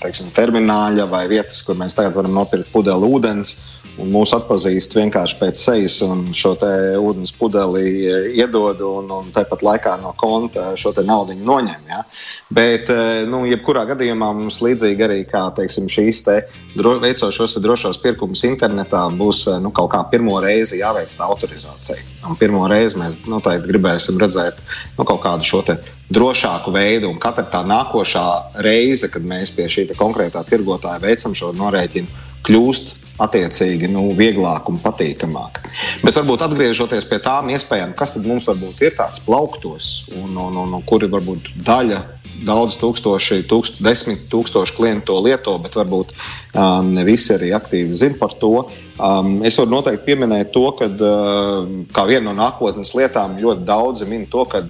teiksim, 0.00 0.30
termināļa 0.32 1.04
vai 1.10 1.26
vietas, 1.28 1.60
kur 1.66 1.76
mēs 1.76 1.96
tagad 1.98 2.16
varam 2.16 2.38
nopirkt 2.40 2.72
pudeli 2.72 3.12
ūdens 3.12 3.52
un 4.00 4.10
mūs 4.12 4.32
atpazīst 4.36 4.96
vienkārši 4.96 5.38
pēc 5.40 5.60
sejas 5.60 6.00
un 6.06 6.26
šo 6.36 6.54
ūdens 7.00 7.32
pudeli 7.36 7.84
iedod 8.36 8.80
un, 8.86 9.10
un 9.20 9.30
tāpat 9.34 9.64
laikā 9.66 9.96
no 10.02 10.14
konta 10.18 10.72
šo 10.80 10.92
naudu 11.04 11.36
noņem. 11.38 11.88
Ja? 11.88 12.02
Bet, 12.50 12.90
eh, 12.90 13.22
nu, 13.30 13.44
jebkurā 13.48 13.84
gadījumā 13.92 14.30
mums 14.36 14.60
līdzīgi 14.64 15.06
arī 15.06 15.20
kā 15.28 15.44
teiksim, 15.56 15.88
šīs 15.90 16.22
te 16.26 16.36
dro, 16.74 16.96
veicot 17.02 17.34
šos 17.34 17.58
drošos 17.62 18.00
pirkumus 18.02 18.42
internetā, 18.48 19.04
būs 19.16 19.44
eh, 19.48 19.60
nu, 19.62 19.72
kaut 19.74 19.92
kā 19.94 20.02
pirmo 20.10 20.38
reizi 20.42 20.80
jāveic 20.80 21.12
tā 21.14 21.28
autorizācija. 21.30 22.00
Un 22.28 22.36
pirmo 22.40 22.66
reizi 22.70 22.98
mēs 23.00 23.20
noteikti 23.30 23.70
gribēsim 23.70 24.18
redzēt 24.20 24.58
nu, 24.98 25.06
kaut 25.06 25.22
kādu 25.24 25.46
šo 25.46 25.62
drošāku 26.10 26.72
veidu, 26.74 27.10
un 27.12 27.20
katra 27.22 27.46
tā 27.46 27.60
nākošā 27.66 28.26
reize, 28.66 29.08
kad 29.12 29.22
mēs 29.22 29.54
pie 29.54 29.68
šī 29.70 29.86
konkrētā 29.94 30.42
tirgotāja 30.48 31.02
veicam 31.04 31.36
šo 31.38 31.52
norēķinu, 31.54 32.26
kļūst 32.46 32.96
attiecīgi 33.24 33.90
nu, 33.92 34.08
vieglāk 34.16 34.70
un 34.72 34.78
patīkamāk. 34.82 35.60
Bet 36.04 36.16
varbūt 36.16 36.46
atgriežoties 36.46 37.06
pie 37.08 37.20
tām 37.22 37.50
iespējām, 37.54 37.94
kas 37.98 38.16
mums 38.24 38.48
varbūt 38.48 38.82
ir 38.86 38.96
tāds 38.98 39.22
plauktos, 39.24 39.90
un, 40.20 40.32
un, 40.34 40.56
un, 40.64 40.78
un 40.78 40.86
kuri 40.86 41.10
varbūt 41.10 41.54
daļa. 41.66 42.00
Daudz 42.40 42.78
tūkstoši, 42.80 43.42
tūkst, 43.50 43.82
desmit 43.84 44.22
tūkstoši 44.32 44.72
klientu 44.72 45.10
to 45.10 45.18
lieto, 45.26 45.58
bet 45.60 45.74
varbūt 45.76 46.14
um, 46.56 46.88
ne 46.94 47.02
visi 47.04 47.34
arī 47.34 47.50
aktīvi 47.52 47.96
zina 47.96 48.16
par 48.16 48.32
to. 48.40 48.62
Um, 48.96 49.42
es 49.44 49.58
varu 49.60 49.74
noteikti 49.74 50.06
pieminēt 50.06 50.48
to, 50.54 50.62
ka 50.78 50.88
uh, 50.88 51.68
kā 51.92 52.06
vienu 52.08 52.30
no 52.30 52.36
nākotnes 52.38 52.94
lietām 52.96 53.36
ļoti 53.42 53.66
daudzi 53.68 54.08
min 54.08 54.24
to, 54.30 54.46
ka 54.48 54.62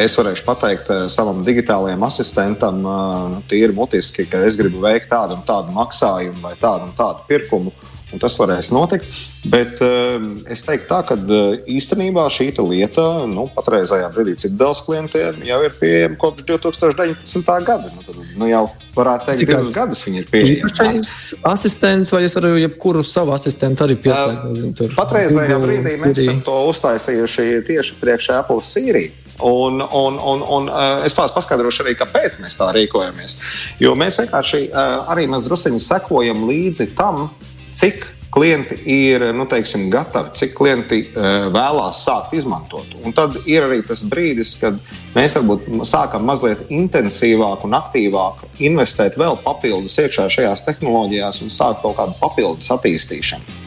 es 0.00 0.16
varēšu 0.16 0.46
pateikt 0.46 0.88
uh, 0.94 1.04
savam 1.12 1.44
digitālajam 1.44 2.08
asistentam, 2.08 2.80
uh, 2.88 3.38
tīri 3.50 3.76
mutiski, 3.76 4.24
ka 4.30 4.40
es 4.46 4.56
gribu 4.56 4.80
veikt 4.86 5.10
tādu 5.12 5.36
un 5.36 5.44
tādu 5.44 5.76
maksājumu 5.76 6.40
vai 6.46 6.54
tādu 6.60 6.88
un 6.88 6.96
tādu 6.96 7.26
pirkumu 7.28 7.74
tas 8.18 8.34
varēs 8.40 8.72
notikt. 8.74 9.06
Bet 9.40 9.78
uh, 9.80 10.18
es 10.52 10.60
teiktu, 10.66 10.84
tā, 10.90 10.98
ka 11.06 11.16
uh, 11.16 11.54
īstenībā 11.70 12.26
šī 12.32 12.50
lieta 12.60 13.24
nu, 13.30 13.46
patreizajā 13.54 14.10
brīdī 14.12 14.34
Citadels 14.42 14.82
klientiem 14.84 15.38
jau 15.46 15.60
ir 15.64 15.76
pieejama 15.80 16.18
kopš 16.20 16.44
2019. 16.48 17.52
gada. 17.64 17.88
Nu, 17.94 18.04
tad, 18.04 18.18
nu, 18.36 18.50
jau 18.50 18.66
varētu 18.96 19.30
teikt, 19.30 19.46
ka 19.46 19.62
divus 19.62 19.72
gadus 19.76 20.04
viņi 20.04 20.20
ir 20.20 20.28
pieejami. 20.32 21.04
Asistents 21.48 22.12
vai 22.12 22.24
es 22.26 22.36
varu 22.36 22.52
jebkuru 22.60 23.04
savu 23.06 23.32
asistentu 23.36 23.86
arī 23.86 23.96
pieslēgt? 24.02 24.84
Uh, 24.84 24.98
patreizajā 24.98 25.56
brīdī 25.62 25.96
mēs 26.02 26.20
esam 26.26 26.44
to 26.44 26.60
uztaisījuši 26.74 27.48
tieši 27.70 27.98
priekš 28.02 28.32
Apple 28.42 28.60
Siri. 28.66 29.08
Un, 29.40 29.80
un, 29.80 30.18
un, 30.18 30.42
un 30.44 30.68
uh, 30.68 31.04
es 31.06 31.14
tās 31.16 31.32
paskaidrošu 31.32 31.86
arī, 31.86 31.94
kāpēc 31.96 32.42
mēs 32.42 32.58
tā 32.60 32.68
rīkojamies. 32.76 33.38
Jo 33.80 33.94
mēs 33.96 34.20
vienkārši 34.20 34.66
uh, 34.68 35.08
arī 35.12 35.24
druskuļi 35.30 35.80
sekojam 35.80 36.44
līdzi 36.48 36.90
tam, 36.98 37.30
cik 37.76 38.06
klienti 38.30 38.76
ir 38.86 39.24
nu, 39.34 39.44
teiksim, 39.46 39.88
gatavi, 39.90 40.30
cik 40.38 40.52
klienti 40.54 41.00
uh, 41.08 41.48
vēlās 41.50 42.04
sākt 42.06 42.34
izmantot. 42.38 42.92
Un 43.04 43.14
tad 43.16 43.34
ir 43.50 43.66
arī 43.66 43.80
tas 43.86 44.04
brīdis, 44.06 44.54
kad 44.60 44.78
mēs 45.16 45.34
varbūt 45.38 45.66
sākam 45.88 46.28
mazliet 46.28 46.62
intensīvāk 46.70 47.66
un 47.66 47.74
aktīvāk 47.80 48.44
investēt 48.62 49.18
vēl 49.20 49.40
papildus 49.42 49.98
iekšā 50.04 50.28
šajās 50.30 50.64
tehnoloģijās 50.68 51.42
un 51.42 51.50
sākt 51.50 51.82
kaut 51.82 51.98
kādu 51.98 52.14
papildus 52.22 52.70
attīstīšanu. 52.76 53.58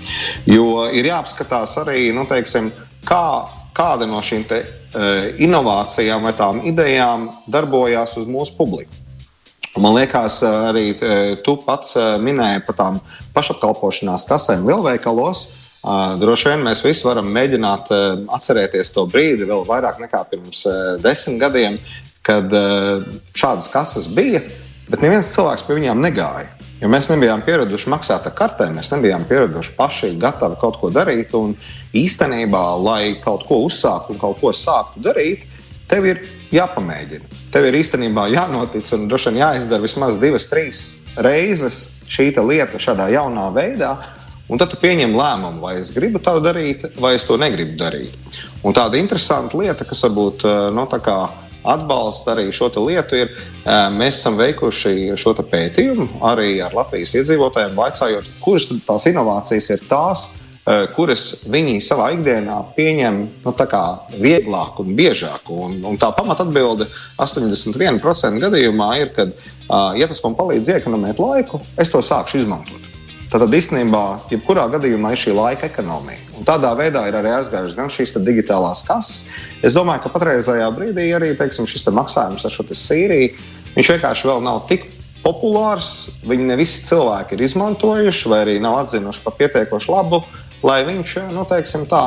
Jo 0.47 0.87
ir 0.95 1.11
jāapskatās 1.11 1.75
arī, 1.83 2.07
nu, 2.15 2.23
teiksim, 2.29 2.71
kā, 3.07 3.25
kāda 3.75 4.07
no 4.07 4.23
šīm 4.23 4.47
te, 4.47 4.63
uh, 4.63 5.27
inovācijām 5.43 6.23
vai 6.23 6.35
tām 6.39 6.63
idejām 6.71 7.27
darbojās 7.51 8.15
uz 8.21 8.31
mūsu 8.31 8.55
publiku. 8.55 9.02
Man 9.73 9.95
liekas, 9.95 10.37
arī 10.45 10.91
tu 11.41 11.55
pats 11.65 11.95
minēji 12.21 12.61
par 12.67 12.75
tām 12.77 12.99
pašapkalpošanās 13.33 14.27
kasēm 14.29 14.67
lielveikalos. 14.69 15.47
Droši 16.21 16.51
vien 16.51 16.61
mēs 16.67 16.83
visi 16.85 17.07
varam 17.07 17.31
mēģināt 17.33 17.89
atcerēties 18.37 18.93
to 18.93 19.07
brīdi, 19.09 19.47
vēl 19.49 19.65
vairāk 19.65 19.97
nekā 20.03 20.21
pirms 20.29 20.61
desmit 21.01 21.41
gadiem, 21.41 21.79
kad 22.23 22.53
šādas 23.33 23.71
kases 23.73 24.05
bija, 24.13 24.43
bet 24.87 25.01
neviens 25.01 25.33
cilvēks 25.33 25.65
pie 25.65 25.79
viņām 25.81 26.05
negāja. 26.05 26.51
Jo 26.83 26.89
mēs 26.91 27.07
nebijām 27.07 27.41
pieraduši 27.45 27.89
maksāt 27.91 28.25
ar 28.27 28.33
kartēm, 28.35 28.77
mēs 28.77 28.91
nebijām 28.91 29.25
pieraduši 29.29 29.73
paši 29.77 30.11
gatavi 30.19 30.57
kaut 30.59 30.77
ko 30.81 30.89
darīt. 30.91 31.31
Un 31.39 31.53
īstenībā, 31.95 32.63
lai 32.83 33.15
kaut 33.23 33.45
ko 33.47 33.61
uzsāktu 33.65 34.13
un 34.13 34.19
kaut 34.21 34.41
ko 34.41 34.51
sāktu 34.51 35.01
darīt, 35.03 35.47
tev 35.93 36.09
ir 36.09 36.23
jāpamēģina. 36.53 37.29
Tev 37.53 37.67
ir 37.69 37.77
īstenībā 37.77 38.25
jānotic 38.33 38.89
un 38.95 39.07
droši 39.11 39.29
vien 39.29 39.43
jāizdara 39.43 39.85
vismaz 39.85 40.17
divas, 40.21 40.49
trīs 40.49 40.81
reizes 41.21 41.93
šī 42.09 42.31
lieta 42.41 42.81
šādā 42.81 43.11
jaunā 43.13 43.49
veidā. 43.53 43.93
Un 44.51 44.59
tad 44.59 44.73
tu 44.73 44.77
pieņem 44.81 45.13
lēmumu, 45.15 45.61
vai 45.63 45.77
es 45.79 45.93
gribu 45.95 46.19
to 46.21 46.33
darīt, 46.43 46.83
vai 46.99 47.13
es 47.15 47.23
to 47.23 47.37
negribu 47.39 47.77
darīt. 47.79 48.11
Un 48.67 48.75
tāda 48.75 48.99
interesanta 48.99 49.57
lieta, 49.57 49.85
kas 49.87 50.03
varbūt 50.03 50.43
eh, 50.43 50.57
no, 50.75 50.83
nu, 50.83 51.17
atbalsta 51.63 52.33
arī 52.33 52.49
šo 52.51 52.67
lietu, 52.83 53.21
ir, 53.23 53.31
eh, 53.63 53.87
mēs 53.95 54.19
esam 54.19 54.35
veikuši 54.37 55.15
šo 55.15 55.33
pētījumu 55.39 56.19
arī 56.27 56.57
ar 56.65 56.75
Latvijas 56.75 57.15
iedzīvotājiem, 57.21 57.77
vaicājot, 57.77 58.27
kuras 58.43 58.67
tās 58.83 59.07
inovācijas 59.13 59.69
ir 59.77 59.85
tās, 59.87 60.25
kuras 60.95 61.43
viņi 61.51 61.81
savā 61.83 62.13
ikdienā 62.15 62.59
pieņem 62.77 63.17
nu, 63.43 63.53
vieglāk 64.15 64.79
un 64.79 64.93
biežāk. 64.95 65.49
Un, 65.51 65.81
un 65.83 65.99
tā 65.99 66.13
pamatatbilde 66.15 66.87
81% 67.19 68.39
gadījumā 68.45 68.89
ir, 69.01 69.11
ka, 69.15 69.27
ja 69.99 70.07
tas 70.07 70.21
man 70.23 70.37
palīdz 70.39 70.77
iekonomēt 70.77 71.19
laiku, 71.19 71.59
es 71.75 71.91
to 71.91 71.99
sākšu 71.99 72.43
izmantot. 72.43 72.79
Tad 73.33 73.49
īstenībā, 73.49 74.29
jebkurā 74.29 74.67
gadījumā, 74.75 75.11
ir 75.11 75.19
šī 75.19 75.33
laika 75.33 75.65
ekonomija. 75.65 76.21
Un 76.37 76.45
tādā 76.45 76.69
veidā 76.77 77.01
ir 77.09 77.17
arī 77.17 77.31
aizgājušas 77.33 77.75
gan 77.75 77.89
šīs 77.91 78.13
digitālās 78.21 78.85
kases. 78.85 79.33
Es 79.65 79.73
domāju, 79.73 80.03
ka 80.05 80.13
patreizajā 80.13 80.67
brīdī 80.75 81.09
arī 81.17 81.31
teiksim, 81.39 81.65
šis 81.67 81.87
te 81.87 81.93
maksājums 81.95 82.45
ar 82.45 82.53
šo 82.53 82.67
sīriju, 82.69 83.33
vienkārši 83.73 84.29
vēl 84.29 84.45
nav 84.45 84.61
tik 84.69 84.85
populārs. 85.25 86.21
Viņi 86.29 86.45
ne 86.45 86.59
visi 86.59 86.85
cilvēki 86.85 87.33
ir 87.33 87.45
izmantojuši 87.47 88.29
vai 88.29 88.43
arī 88.45 88.55
nav 88.61 88.83
atzinuši 88.83 89.25
par 89.25 89.39
pietiekoši 89.39 89.91
labu. 89.95 90.21
Uh, 90.21 90.42
lai 90.63 90.81
viņš, 90.87 91.17
nu, 91.33 91.43
teiksim, 91.47 91.87
tā 91.91 92.03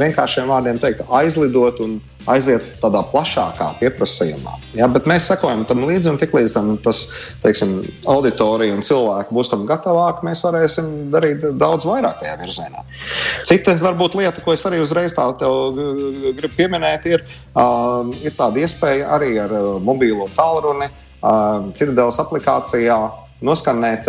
vienkāršiem 0.00 0.50
vārdiem 0.50 0.78
teikt, 0.82 1.06
aizlidot 1.18 1.80
un 1.84 1.98
aiziet 2.30 2.64
tādā 2.80 3.02
plašākā 3.06 3.68
pieprasījumā. 3.80 4.56
Ja, 4.76 4.88
bet 4.90 5.06
mēs 5.08 5.28
sekojam 5.30 5.62
tam 5.68 5.84
līdzi, 5.86 6.10
un 6.12 6.18
tiklīdz 6.20 6.54
tam 6.56 6.72
tas, 6.82 7.02
teiksim, 7.44 7.78
auditorija 8.10 8.74
un 8.74 8.82
cilvēki 8.86 9.34
būs 9.36 9.50
tam 9.52 9.64
gatavāki, 9.68 10.26
mēs 10.26 10.42
varēsim 10.44 10.92
darīt 11.14 11.46
daudz 11.58 11.86
vairāk 11.88 12.18
tajā 12.22 12.36
virzienā. 12.42 12.84
Cita 13.46 13.76
varbūt 13.82 14.18
lieta, 14.18 14.42
ko 14.44 14.54
es 14.56 14.66
arī 14.68 14.82
uzreiz 14.82 15.14
tādu 15.16 16.32
gribu 16.36 16.54
pieminēt, 16.58 17.06
ir, 17.14 17.26
uh, 17.54 18.10
ir 18.22 18.34
tāda 18.36 18.62
iespēja 18.64 19.12
arī 19.16 19.36
ar 19.42 19.54
uh, 19.54 19.68
mobīlo 19.82 20.28
tālruni, 20.36 20.90
uh, 20.90 21.70
Citadelas 21.78 22.20
aplikācijā 22.22 22.98
noskanēt 23.46 24.06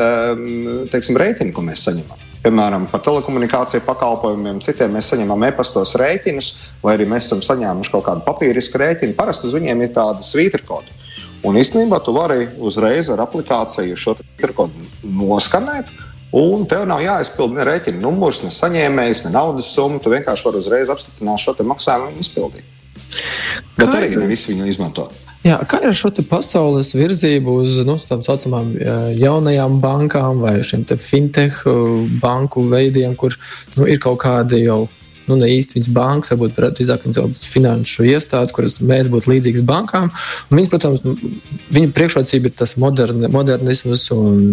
teiksim, 0.87 1.17
rēķinu, 1.19 1.51
ko 1.51 1.65
mēs 1.65 1.83
saņemam. 1.83 2.26
Piemēram, 2.47 2.85
par 2.87 3.01
telekomunikāciju 3.03 3.83
pakalpojumiem, 3.83 4.61
citiem 4.63 4.93
mēs 4.95 5.09
saņemam 5.11 5.41
e-pastos 5.49 5.89
rēķinus, 5.99 6.45
vai 6.79 6.93
arī 6.95 7.03
mēs 7.11 7.25
esam 7.27 7.41
saņēmuši 7.43 7.91
kaut 7.91 8.05
kādu 8.05 8.23
papīrisku 8.23 8.79
rēķinu. 8.79 9.17
Parasti 9.17 9.49
uz 9.49 9.55
viņiem 9.57 9.81
ir 9.83 9.91
tāda 9.97 10.23
svītrkoda. 10.23 10.95
Un 11.43 11.59
īstenībā 11.59 11.99
tu 12.05 12.13
vari 12.15 12.47
uzreiz 12.63 13.11
ar 13.11 13.25
aplikāciju 13.25 13.99
šo 13.99 14.15
svītrkodu 14.21 14.87
noskanēt. 15.17 15.91
Un 16.39 16.63
tev 16.71 16.87
nav 16.87 17.03
jāizpild 17.03 17.51
ne 17.57 17.67
rēķina 17.67 17.99
numurs, 17.99 18.39
ne 18.47 18.53
saņēmējs, 18.55 19.25
ne 19.27 19.35
naudas 19.35 19.67
summa. 19.75 19.99
Tu 19.99 20.15
vienkārši 20.15 20.47
vari 20.47 20.63
uzreiz 20.63 20.95
apstiprināt 20.95 21.43
šo 21.43 21.57
maksājumu 21.67 22.13
un 22.13 22.23
izpildīt. 22.23 22.76
Bet 23.77 23.95
arī 23.95 24.11
ne 24.17 24.27
visi 24.29 24.53
viņu 24.53 24.67
izmanto. 24.69 25.07
Jā, 25.45 25.59
kā 25.69 25.79
ar 25.85 25.95
šo 25.95 26.09
pasaules 26.27 26.89
virzību 26.97 27.59
uz 27.61 27.77
nu, 27.87 27.95
tā 28.03 28.17
saucamām 28.25 28.73
jaunajām 29.15 29.77
bankām 29.83 30.41
vai 30.43 30.57
šiem 30.65 30.83
fintech 30.99 31.61
banku 32.21 32.65
veidiem, 32.67 33.15
kur 33.15 33.37
nu, 33.77 33.85
ir 33.87 34.01
kaut 34.03 34.19
kādi 34.25 34.65
jau 34.65 34.87
nu, 35.29 35.37
ne 35.39 35.49
īsti 35.53 35.77
viņas 35.77 35.93
bankas, 35.95 36.33
varbūt 36.33 36.57
drīzāk 36.57 37.05
viņas 37.05 37.21
būtu 37.23 37.51
finanšu 37.53 38.07
iestādes, 38.09 38.55
kuras 38.55 38.79
mēs 38.81 39.11
būtu 39.13 39.31
līdzīgas 39.33 39.65
bankām. 39.67 40.11
Un 40.49 40.61
viņi, 40.61 40.71
protams, 40.73 41.05
nu, 41.07 41.15
viņu 41.75 41.93
priekšrocība 41.95 42.51
ir 42.51 42.57
tas 42.57 42.77
moderni, 42.81 43.31
modernisms 43.31 44.07
un 44.15 44.43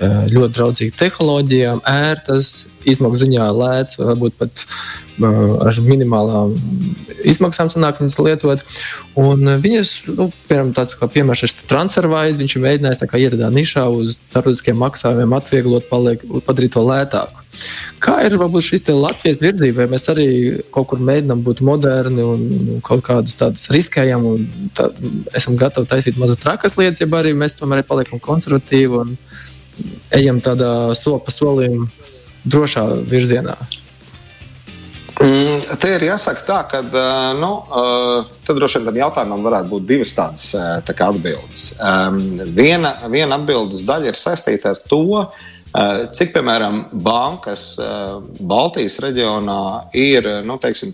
ļoti 0.00 0.56
draudzīga 0.56 0.98
tehnoloģijām, 1.00 1.84
ērtas, 1.88 2.52
izmaksu 2.88 3.26
ziņā 3.26 3.46
lēts, 3.52 3.98
varbūt 4.00 4.36
pat 4.40 4.62
uh, 4.64 5.58
ar 5.66 5.80
minimālām 5.84 6.54
izmaksām 7.28 7.70
sanāk 7.72 8.00
viņas 8.00 8.18
lietot. 8.22 8.64
Un 9.20 9.44
viņas, 9.62 9.92
nu, 10.16 10.30
piemēram, 10.48 10.72
tāds 10.76 10.96
kā 10.98 11.08
piemērs 11.12 11.44
ir 11.46 11.56
transfervais, 11.70 12.38
viņš 12.40 12.56
ir 12.56 12.64
mēģinājis 12.64 13.04
iet 13.04 13.36
tādā 13.36 13.50
nišā 13.54 13.86
uz 13.92 14.16
starptautiskiem 14.30 14.80
maksājumiem, 14.80 15.36
atvieglot, 15.36 15.90
paliek, 15.92 16.24
padarīt 16.46 16.76
to 16.76 16.84
lētāku. 16.86 17.39
Kā 18.00 18.16
ir 18.26 18.36
varbūt 18.40 18.66
šis 18.66 18.86
Latvijas 18.94 19.40
virzība, 19.42 19.82
vai 19.82 19.88
mēs 19.94 20.06
arī 20.12 20.28
kaut 20.74 20.90
kur 20.92 21.02
mēģinām 21.04 21.42
būt 21.46 21.62
moderni 21.66 22.24
un, 22.24 22.46
un 22.76 22.84
kaut 22.86 23.04
kādas 23.06 23.36
tādas 23.38 23.68
riskējam, 23.72 24.24
un 24.26 24.70
tā, 24.76 24.88
esam 25.36 25.58
gatavi 25.60 25.90
taisīt 25.90 26.20
mazas 26.20 26.40
trakas 26.40 26.78
lietas, 26.80 27.02
ja 27.02 27.10
arī 27.20 27.34
mēs 27.36 27.58
tomēr 27.58 27.84
paliekam 27.88 28.22
konservatīvi 28.22 29.02
un 29.02 29.14
ejam 30.16 30.40
tādā 30.44 30.94
soli 30.98 31.22
pa 31.26 31.34
solim 31.34 31.86
drošā 32.48 32.86
virzienā? 33.10 33.58
Mm, 35.20 35.58
te 35.76 35.88
ir 35.92 36.06
jāsaka 36.06 36.44
tā, 36.46 36.58
ka 36.70 36.78
nu, 37.36 37.50
tad 38.46 38.56
droši 38.56 38.78
vien 38.80 38.86
tam 38.88 39.00
jautājumam 39.02 39.42
varētu 39.44 39.68
būt 39.74 39.88
divas 39.90 40.14
tādas 40.16 40.46
tā 40.86 40.94
atbildes. 41.04 41.66
Viena, 42.56 42.94
viena 43.12 43.36
atbildes 43.36 43.84
daļa 43.88 44.08
ir 44.08 44.20
saistīta 44.20 44.72
ar 44.72 44.80
to, 44.80 45.26
cik, 45.70 46.32
piemēram, 46.34 46.80
bankas 47.04 47.62
eh, 47.78 48.14
Baltijas 48.42 48.96
reģionā 49.04 49.60
ir 49.94 50.26
nu, 50.46 50.56
teiksim, 50.58 50.90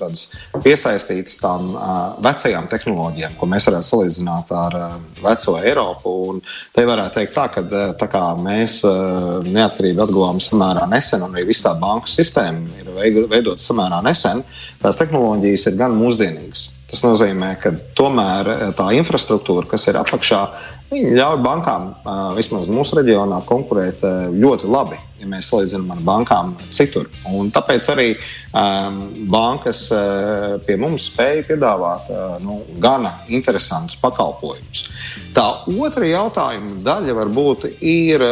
piesaistītas 0.64 1.38
tām 1.40 1.70
eh, 1.72 1.94
vecajām 2.26 2.68
tehnoloģijām, 2.72 3.38
ko 3.40 3.48
mēs 3.48 3.70
varētu 3.70 3.88
salīdzināt 3.88 4.52
ar 4.52 4.78
veco 5.22 5.56
Eiropu? 5.62 6.14
Un 6.28 6.44
te 6.76 6.84
varētu 6.88 7.20
teikt, 7.20 7.34
tā, 7.36 7.48
ka 7.54 7.64
tā 7.96 8.10
kā 8.12 8.22
mēs 8.40 8.82
neatkarību 9.46 10.04
atguvām 10.04 10.40
samērā 10.44 10.84
nesen, 10.92 11.24
un 11.24 11.36
arī 11.36 11.48
viss 11.48 11.64
tā 11.64 11.72
banku 11.80 12.10
sistēma 12.12 12.82
ir 12.84 13.26
veidota 13.32 13.62
samērā 13.62 14.02
nesen, 14.04 14.44
tās 14.82 15.00
tehnoloģijas 15.00 15.70
ir 15.70 15.78
gan 15.80 15.96
mūsdienīgas. 15.96 16.72
Tas 16.86 17.00
nozīmē, 17.02 17.56
ka 17.58 17.72
tomēr 17.98 18.74
tā 18.78 18.92
infrastruktūra, 18.94 19.66
kas 19.72 19.88
ir 19.90 19.96
apakšā, 19.98 20.42
Viņi 20.86 21.16
ļauj 21.18 21.40
bankām, 21.42 21.88
vismaz 22.36 22.68
mūsu 22.70 23.00
reģionā, 23.00 23.40
konkurēt 23.48 24.04
ļoti 24.30 24.68
labi, 24.70 24.98
ja 25.18 25.26
mēs 25.26 25.48
salīdzinām 25.50 25.96
ar 25.96 26.02
bankām 26.06 26.52
citur. 26.70 27.08
Un 27.34 27.50
tāpēc 27.54 27.88
arī 27.90 28.06
um, 28.14 29.00
bankas 29.32 29.80
pie 30.66 30.76
mums 30.78 31.08
spēja 31.10 31.42
piedāvāt 31.48 32.10
nu, 32.44 32.60
gana 32.82 33.16
interesantus 33.26 33.98
pakalpojumus. 33.98 34.84
Tā 35.34 35.48
otra 35.74 36.06
jautājuma 36.06 36.78
daļa 36.86 37.16
varbūt 37.18 37.66
ir 37.82 38.22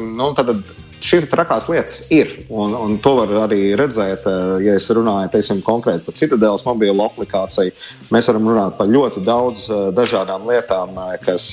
nu, 0.00 0.32
šīs 1.02 1.26
trakās 1.30 1.66
lietas 1.70 1.96
ir. 2.14 2.30
Un, 2.52 2.74
un 2.76 2.96
to 3.02 3.14
var 3.18 3.32
arī 3.44 3.72
redzēt, 3.78 4.26
eh, 4.28 4.54
ja 4.66 4.76
es 4.78 4.88
runāju 4.94 5.30
teiksim, 5.34 5.62
konkrēti 5.64 6.04
par 6.06 6.16
Citadēlas 6.18 6.64
mobilo 6.66 7.06
aplikāciju. 7.08 7.74
Mēs 8.12 8.28
varam 8.30 8.48
runāt 8.50 8.78
par 8.78 8.90
ļoti 8.90 9.24
daudz 9.26 9.68
eh, 9.70 9.82
dažādām 9.96 10.46
lietām, 10.48 10.94
eh, 11.06 11.18
kas 11.22 11.50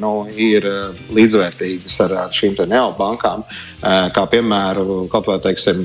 nu, 0.00 0.12
ir 0.30 0.64
līdzvērtīgas 1.12 1.98
ar 2.06 2.14
šīm 2.32 2.56
neobankām. 2.68 3.42
Kā 3.82 4.22
piemēram, 4.30 5.08
kaut 5.10 5.26
vai 5.28 5.38
teiksim, 5.42 5.82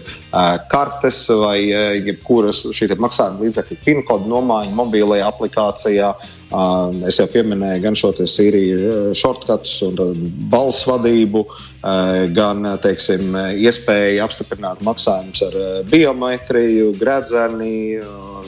kartes 0.71 1.19
vai 1.41 1.57
jebkuras 2.05 2.63
šī 2.75 2.89
maksājuma 2.99 3.45
līdzekļu 3.45 3.77
PIN 3.83 4.03
kodu 4.07 4.29
nomaiņa 4.31 4.75
mobilajā 4.77 5.29
aplikācijā. 5.31 6.11
Es 7.07 7.17
jau 7.19 7.25
pieminēju 7.27 7.81
gan 7.83 7.97
šo 7.99 8.13
sīriju 8.23 9.15
shortcuts 9.17 9.81
un 9.83 9.97
balss 10.51 10.85
vadību. 10.87 11.43
Eh, 11.87 12.27
gan 12.33 12.65
eh, 12.65 12.73
teiksim, 12.81 13.35
iespēja 13.61 14.25
apstiprināt 14.25 14.81
maksājumus 14.83 15.43
ar 15.45 15.57
eh, 15.59 15.75
biometriju, 15.87 16.89
gradzeni, 16.97 17.99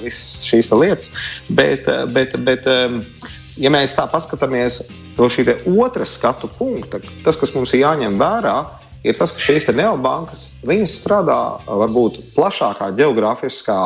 visas 0.02 0.48
šīs 0.50 0.72
lietas. 0.74 1.12
Bet, 1.48 1.88
bet, 2.12 2.36
bet, 2.44 2.66
ja 3.60 3.72
mēs 3.72 3.94
tā 3.96 4.08
paskatāmies 4.10 4.82
no 5.18 5.30
šī 5.30 5.46
otra 5.78 6.08
skatu 6.10 6.50
punkta, 6.58 7.04
tas, 7.24 7.38
kas 7.40 7.54
mums 7.56 7.76
ir 7.76 7.84
jāņem 7.84 8.18
vērā, 8.20 8.56
ir 9.06 9.20
tas, 9.20 9.32
ka 9.36 9.44
šīs 9.44 9.70
neobankas 9.78 10.46
strādā 10.90 11.40
varbūt 11.68 12.20
plašākā 12.36 12.90
geogrāfiskā 12.98 13.80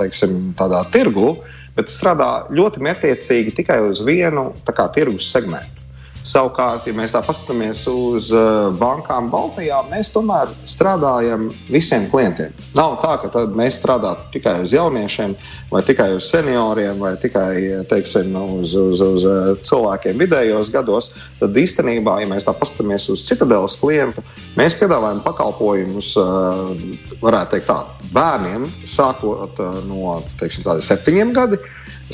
teiksim, 0.00 0.54
tirgu, 0.94 1.36
bet 1.76 1.92
strādā 1.92 2.46
ļoti 2.54 2.82
mērķiecīgi 2.84 3.56
tikai 3.62 3.80
uz 3.88 4.02
vienu 4.06 4.52
kā, 4.66 4.88
tirgus 4.94 5.30
segmentu. 5.32 5.84
Savukārt, 6.24 6.86
ja 6.88 6.94
mēs 6.96 7.12
tā 7.12 7.20
paskatāmies 7.20 7.82
uz 7.90 8.30
eh, 8.32 8.68
bankām 8.80 9.26
Baltijā, 9.28 9.82
mēs 9.90 10.08
tomēr 10.14 10.48
strādājam 10.64 11.50
visiem 11.68 12.06
klientiem. 12.08 12.54
Nav 12.72 12.94
tā, 13.02 13.18
ka 13.20 13.42
mēs 13.52 13.76
strādājam 13.82 14.22
tikai 14.32 14.54
uz 14.64 14.72
jauniešiem, 14.72 15.34
vai 15.68 15.82
tikai 15.84 16.08
uz 16.16 16.30
senioriem, 16.32 16.96
vai 16.96 17.12
tikai 17.20 17.84
teiksim, 17.90 18.32
uz, 18.56 18.72
uz, 18.72 19.02
uz 19.04 19.26
eh, 19.28 19.50
cilvēkiem 19.68 20.24
vidējos 20.24 20.72
gados. 20.72 21.10
Tad 21.42 21.60
īstenībā, 21.60 22.16
ja 22.22 22.30
mēs 22.32 22.48
tā 22.48 22.56
paskatāmies 22.56 23.10
uz 23.12 23.26
citadeles 23.28 23.76
klientu, 23.82 24.24
mēs 24.56 24.78
piedāvājam 24.80 25.20
pakalpojumus, 25.28 26.14
eh, 26.24 27.20
varētu 27.20 27.58
teikt, 27.58 27.68
tā, 27.68 28.03
bērniem, 28.14 28.68
sākot 28.88 29.60
no 29.88 30.20
teiksim, 30.40 30.66
septiņiem, 30.84 31.34
gadi, 31.34 31.58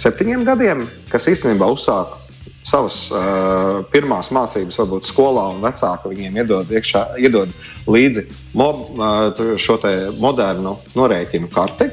septiņiem 0.00 0.46
gadiem, 0.48 0.86
kas 1.12 1.28
īstenībā 1.32 1.68
uzsāk 1.70 2.16
savas 2.66 3.06
uh, 3.12 3.80
pirmās 3.92 4.30
mācības, 4.34 4.78
varbūt 4.82 5.08
skolā, 5.08 5.46
un 5.54 5.62
vecāki 5.64 6.12
viņiem 6.12 6.38
iedod, 6.42 6.70
iekšā, 6.76 7.04
iedod 7.22 7.52
līdzi 7.88 8.26
mob, 8.58 8.84
uh, 8.98 9.56
šo 9.60 9.78
modernu 10.20 10.76
norēķinu 10.96 11.50
karti. 11.52 11.90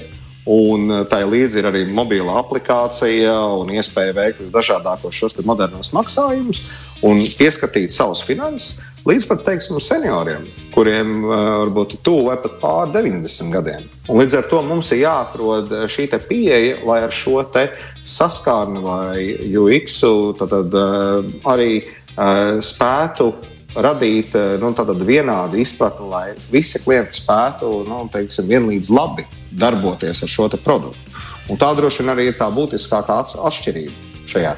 Un 0.47 0.87
tā 1.11 1.17
līdzi 1.27 1.59
ir 1.59 1.65
arī 1.67 1.81
mobila 1.91 2.37
aplikācija 2.39 3.33
un 3.59 3.73
iespēja 3.75 4.13
veikt 4.15 4.39
visdažādākos 4.39 5.17
šos 5.19 5.35
modernos 5.43 5.91
maksājumus 5.91 6.61
un 7.03 7.19
ieskatīt 7.19 7.91
savus 7.91 8.21
finanses 8.23 8.77
līdz 9.05 9.27
pat 9.29 9.43
teiksim, 9.45 9.77
senioriem, 9.83 10.47
kuriem 10.73 11.11
uh, 11.25 11.35
varbūt 11.63 11.97
ir 11.97 12.01
tuvu 12.05 12.27
vai 12.29 12.37
pat 12.41 12.57
pār 12.61 12.93
90 12.95 13.53
gadiem. 13.53 13.85
Un 14.07 14.21
līdz 14.21 14.39
ar 14.39 14.49
to 14.49 14.61
mums 14.65 14.91
ir 14.95 15.03
jāatrod 15.03 15.73
šī 15.91 16.07
pieeja, 16.27 16.79
lai 16.87 17.01
ar 17.05 17.13
šo 17.13 17.43
saskārni 18.07 18.81
vai 18.81 19.19
UX 19.51 20.01
tad, 20.39 20.49
tad, 20.55 20.73
uh, 20.73 21.37
arī 21.53 21.83
spētu 22.65 23.33
radīt 23.77 24.33
nu, 24.57 24.71
vienādu 25.05 25.59
izpratni, 25.61 26.07
lai 26.09 26.25
visi 26.49 26.81
klienti 26.81 27.19
spētu 27.19 27.83
nu, 27.87 27.99
teiksim, 28.09 28.47
vienlīdz 28.49 28.89
labi 28.89 29.27
darboties 29.51 30.23
ar 30.23 30.31
šo 30.31 30.49
produktu. 30.57 31.17
Un 31.49 31.59
tā 31.61 31.69
droši 31.77 32.03
vien 32.03 32.13
arī 32.15 32.29
ir 32.31 32.39
tā 32.39 32.49
būtiskākā 32.51 33.19
atšķirība 33.47 34.25
šajā 34.27 34.55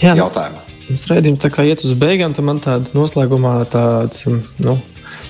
Jā, 0.00 0.14
nu, 0.14 0.24
jautājumā. 0.24 0.65
Mums 0.86 1.06
raidījums 1.10 1.40
tā 1.42 1.50
kā 1.50 1.64
iet 1.66 1.82
uz 1.82 1.96
beigām, 1.98 2.34
tad 2.36 2.46
man 2.46 2.60
tāds 2.62 2.94
noslēgumā 2.94 3.56
tāds. 3.72 4.22
Nu, 4.62 4.76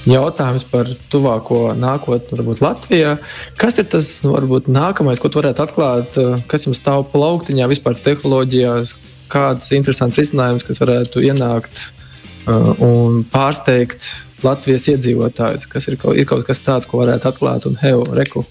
Jautājums 0.06 0.62
par 0.70 0.86
tuvāko 1.10 1.72
nākotni, 1.74 2.36
varbūt 2.36 2.60
Latvijā. 2.62 3.16
Kas 3.58 3.80
ir 3.80 3.88
tas 3.90 4.10
varbūt, 4.22 4.68
nākamais, 4.70 5.18
ko 5.18 5.30
varētu 5.34 5.64
atklāt, 5.64 6.18
kas 6.46 6.66
jums 6.68 6.78
stāv 6.78 7.08
plauktiņā 7.10 7.66
vispār 7.72 7.98
tehnoloģijās, 8.04 8.94
kāds 9.32 9.72
interesants 9.74 10.20
risinājums, 10.20 10.66
kas 10.66 10.78
varētu 10.84 11.24
ienākt 11.26 11.82
uh, 11.82 12.70
un 12.86 13.24
pārsteigt 13.32 14.06
Latvijas 14.46 14.86
iedzīvotājus? 14.92 15.66
Kas 15.72 15.90
ir, 15.90 15.98
ir 16.14 16.28
kaut 16.30 16.46
kas 16.46 16.62
tāds, 16.62 16.86
ko 16.86 17.02
varētu 17.02 17.32
atklāt 17.32 17.66
un 17.66 17.74
heo, 17.82 18.04
reku, 18.14 18.44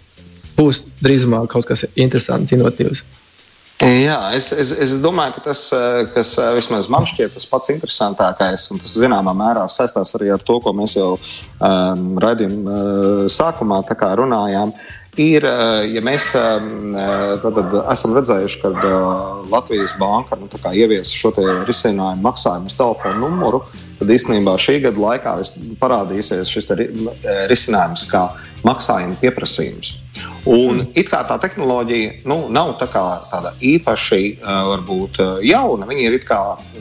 būs 0.57 0.83
drīzumā 0.99 1.45
kaut 1.51 1.69
kas 1.71 1.87
interesants, 1.95 2.51
inovatīvs. 2.55 3.05
Jā, 3.83 4.29
es, 4.31 4.53
es, 4.55 4.69
es 4.79 4.91
domāju, 5.03 5.33
ka 5.35 5.41
tas, 5.49 5.65
eh, 5.75 6.05
kas 6.15 6.29
eh, 6.39 6.51
vismaz 6.55 6.87
man 6.87 7.03
šķiet 7.03 7.33
tas 7.35 7.47
pats 7.49 7.73
interesantākais, 7.73 8.69
un 8.71 8.79
tas 8.79 8.93
zināmā 8.95 9.33
mērā 9.35 9.65
saistās 9.67 10.13
arī 10.15 10.29
ar 10.31 10.43
to, 10.47 10.61
ko 10.63 10.71
mēs 10.71 10.93
jau 10.95 11.17
um, 11.17 12.05
raidījuma 12.23 12.71
uh, 12.71 13.25
sākumā 13.27 13.81
runājām. 14.21 14.71
Ir, 15.19 15.45
ja 15.95 16.01
mēs 16.03 16.25
tad, 16.35 17.45
tad 17.55 17.75
esam 17.93 18.15
redzējuši, 18.17 18.57
ka 18.59 18.71
Latvijas 19.47 19.93
banka 19.95 20.35
nu, 20.35 20.49
ievies 20.75 21.13
šo 21.15 21.31
risinājumu 21.63 22.19
maksājumu 22.25 22.67
uz 22.67 22.75
telefona 22.75 23.21
numuru, 23.21 23.61
tad 24.01 24.11
īstenībā 24.11 24.57
šī 24.59 24.81
gada 24.83 25.05
laikā 25.05 25.37
parādīsies 25.79 26.51
šis 26.51 26.67
risinājums 27.47 28.09
kā 28.11 28.25
maksājuma 28.67 29.15
pieprasījums. 29.23 30.01
Un 30.45 30.83
it 30.93 31.09
kā 31.09 31.23
tā 31.25 31.37
tehnoloģija 31.41 32.25
nu, 32.29 32.37
nav 32.53 32.75
tā 32.79 32.87
tāda 33.31 33.53
īpaši 33.65 34.21
varbūt, 34.43 35.21
jauna, 35.45 35.87
viņa 35.89 36.05
ir 36.05 36.19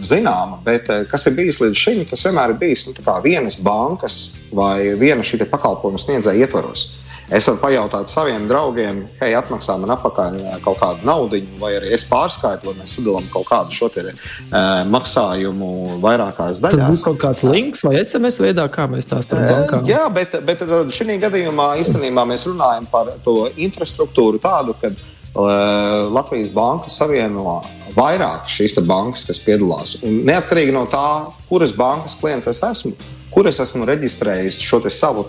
zināma, 0.00 0.60
bet 0.64 0.90
kas 1.10 1.26
ir 1.30 1.36
bijis 1.38 1.60
līdz 1.62 1.80
šim, 1.80 2.02
tas 2.10 2.24
vienmēr 2.26 2.52
ir 2.52 2.60
bijis 2.60 2.84
nu, 2.88 2.96
vienas 3.24 3.56
bankas 3.64 4.18
vai 4.52 4.92
viena 5.00 5.24
šī 5.24 5.40
pakalpojumu 5.48 6.00
sniedzēja 6.00 6.44
ietvaros. 6.44 6.90
Es 7.32 7.46
varu 7.48 7.56
pajautāt 7.62 8.08
saviem 8.10 8.44
draugiem, 8.48 8.98
hei, 9.16 9.30
atmaksā 9.38 9.78
man 9.80 9.94
atpakaļ 9.94 10.34
kaut 10.64 10.76
kādu 10.82 11.06
naudu, 11.08 11.40
vai 11.60 11.70
arī 11.78 11.94
es 11.96 12.04
pārskaitu, 12.08 12.68
vai 12.68 12.74
mēs 12.82 12.98
sadalām 12.98 13.30
kaut 13.32 13.46
kādu 13.48 13.72
šo 13.72 13.88
te, 13.94 14.04
uh, 14.10 14.82
maksājumu 14.92 15.70
vairākās 16.04 16.60
daļās. 16.64 16.76
Tas 16.82 16.92
būs 16.92 17.06
kaut 17.06 17.18
kāds 17.22 17.46
links 17.48 17.80
vai 17.86 17.96
SMS 18.02 18.42
veidā, 18.44 18.68
kā 18.72 18.84
mēs 18.92 19.08
tās 19.08 19.24
strādājam. 19.24 19.88
Jā, 19.88 20.04
bet, 20.12 20.36
bet 20.44 20.66
šī 20.92 21.16
gadījumā 21.24 21.72
īstenībā 21.80 22.26
mēs 22.28 22.44
runājam 22.50 22.90
par 22.92 23.14
to 23.24 23.38
infrastruktūru 23.56 24.42
tādu, 24.44 24.76
ka 24.82 24.92
uh, 24.92 26.12
Latvijas 26.12 26.52
banka 26.52 26.92
savieno 26.92 27.62
vairāk 27.96 28.52
šīs 28.52 28.76
bankas, 28.84 29.24
kas 29.28 29.40
piedalās. 29.40 29.96
Un 30.04 30.22
neatkarīgi 30.28 30.76
no 30.76 30.84
tā, 30.92 31.30
kuras 31.48 31.72
bankas 31.76 32.18
klients 32.20 32.52
es 32.52 32.60
esmu, 32.68 32.92
kur 33.34 33.50
es 33.50 33.60
esmu 33.62 33.86
reģistrējis 33.88 34.62
šo 34.62 34.80
savu 34.88 35.26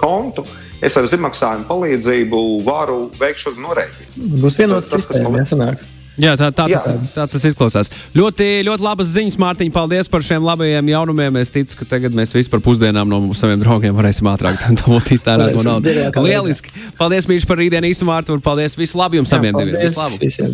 kontu, 0.00 0.46
es 0.82 0.96
ar 0.96 1.06
ziemaksājumu 1.10 1.68
palīdzību 1.68 2.42
varu 2.66 3.04
veikt 3.18 3.44
šo 3.44 3.54
norēķinu. 3.58 4.34
Būs 4.42 4.58
vienots 4.62 4.92
sistēma, 4.94 5.40
jāsanāk. 5.42 5.86
Jā, 6.18 6.32
tā, 6.34 6.48
tā, 6.50 6.66
Jā. 6.70 6.80
Tas, 6.82 7.12
tā 7.14 7.24
tas 7.30 7.44
izklausās. 7.46 7.92
Ļoti, 8.18 8.46
ļoti 8.66 8.82
labas 8.82 9.12
ziņas, 9.12 9.36
Mārtiņ. 9.38 9.70
Paldies 9.74 10.10
par 10.10 10.24
šiem 10.26 10.42
labajiem 10.42 10.90
jaunumiem. 10.90 11.38
Es 11.38 11.52
ticu, 11.54 11.78
ka 11.78 11.86
tagad 11.94 12.16
mēs 12.18 12.34
visi 12.34 12.50
par 12.50 12.62
pusdienām 12.64 13.06
no 13.10 13.20
saviem 13.38 13.62
draugiem 13.62 13.94
varēsim 13.94 14.26
ātrāk 14.32 14.58
dabūt 14.80 15.12
iztērēt 15.14 15.54
to 15.54 15.62
naudu. 15.66 15.94
Lieliski! 16.26 16.74
Paldies, 16.98 17.30
Mīļš, 17.30 17.46
par 17.46 17.62
rītdienu 17.62 17.92
īsumā, 17.92 18.18
Artur. 18.18 18.42
Paldies! 18.42 18.74
Visu 18.80 18.98
labu 18.98 19.20
jums 19.20 19.34
abiem. 19.36 19.62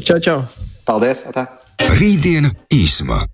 Čau, 0.04 0.20
čau! 0.20 0.42
Paldies! 0.84 1.24
Tā. 1.32 1.48
Rītdiena 1.96 2.52
īsumā. 2.72 3.24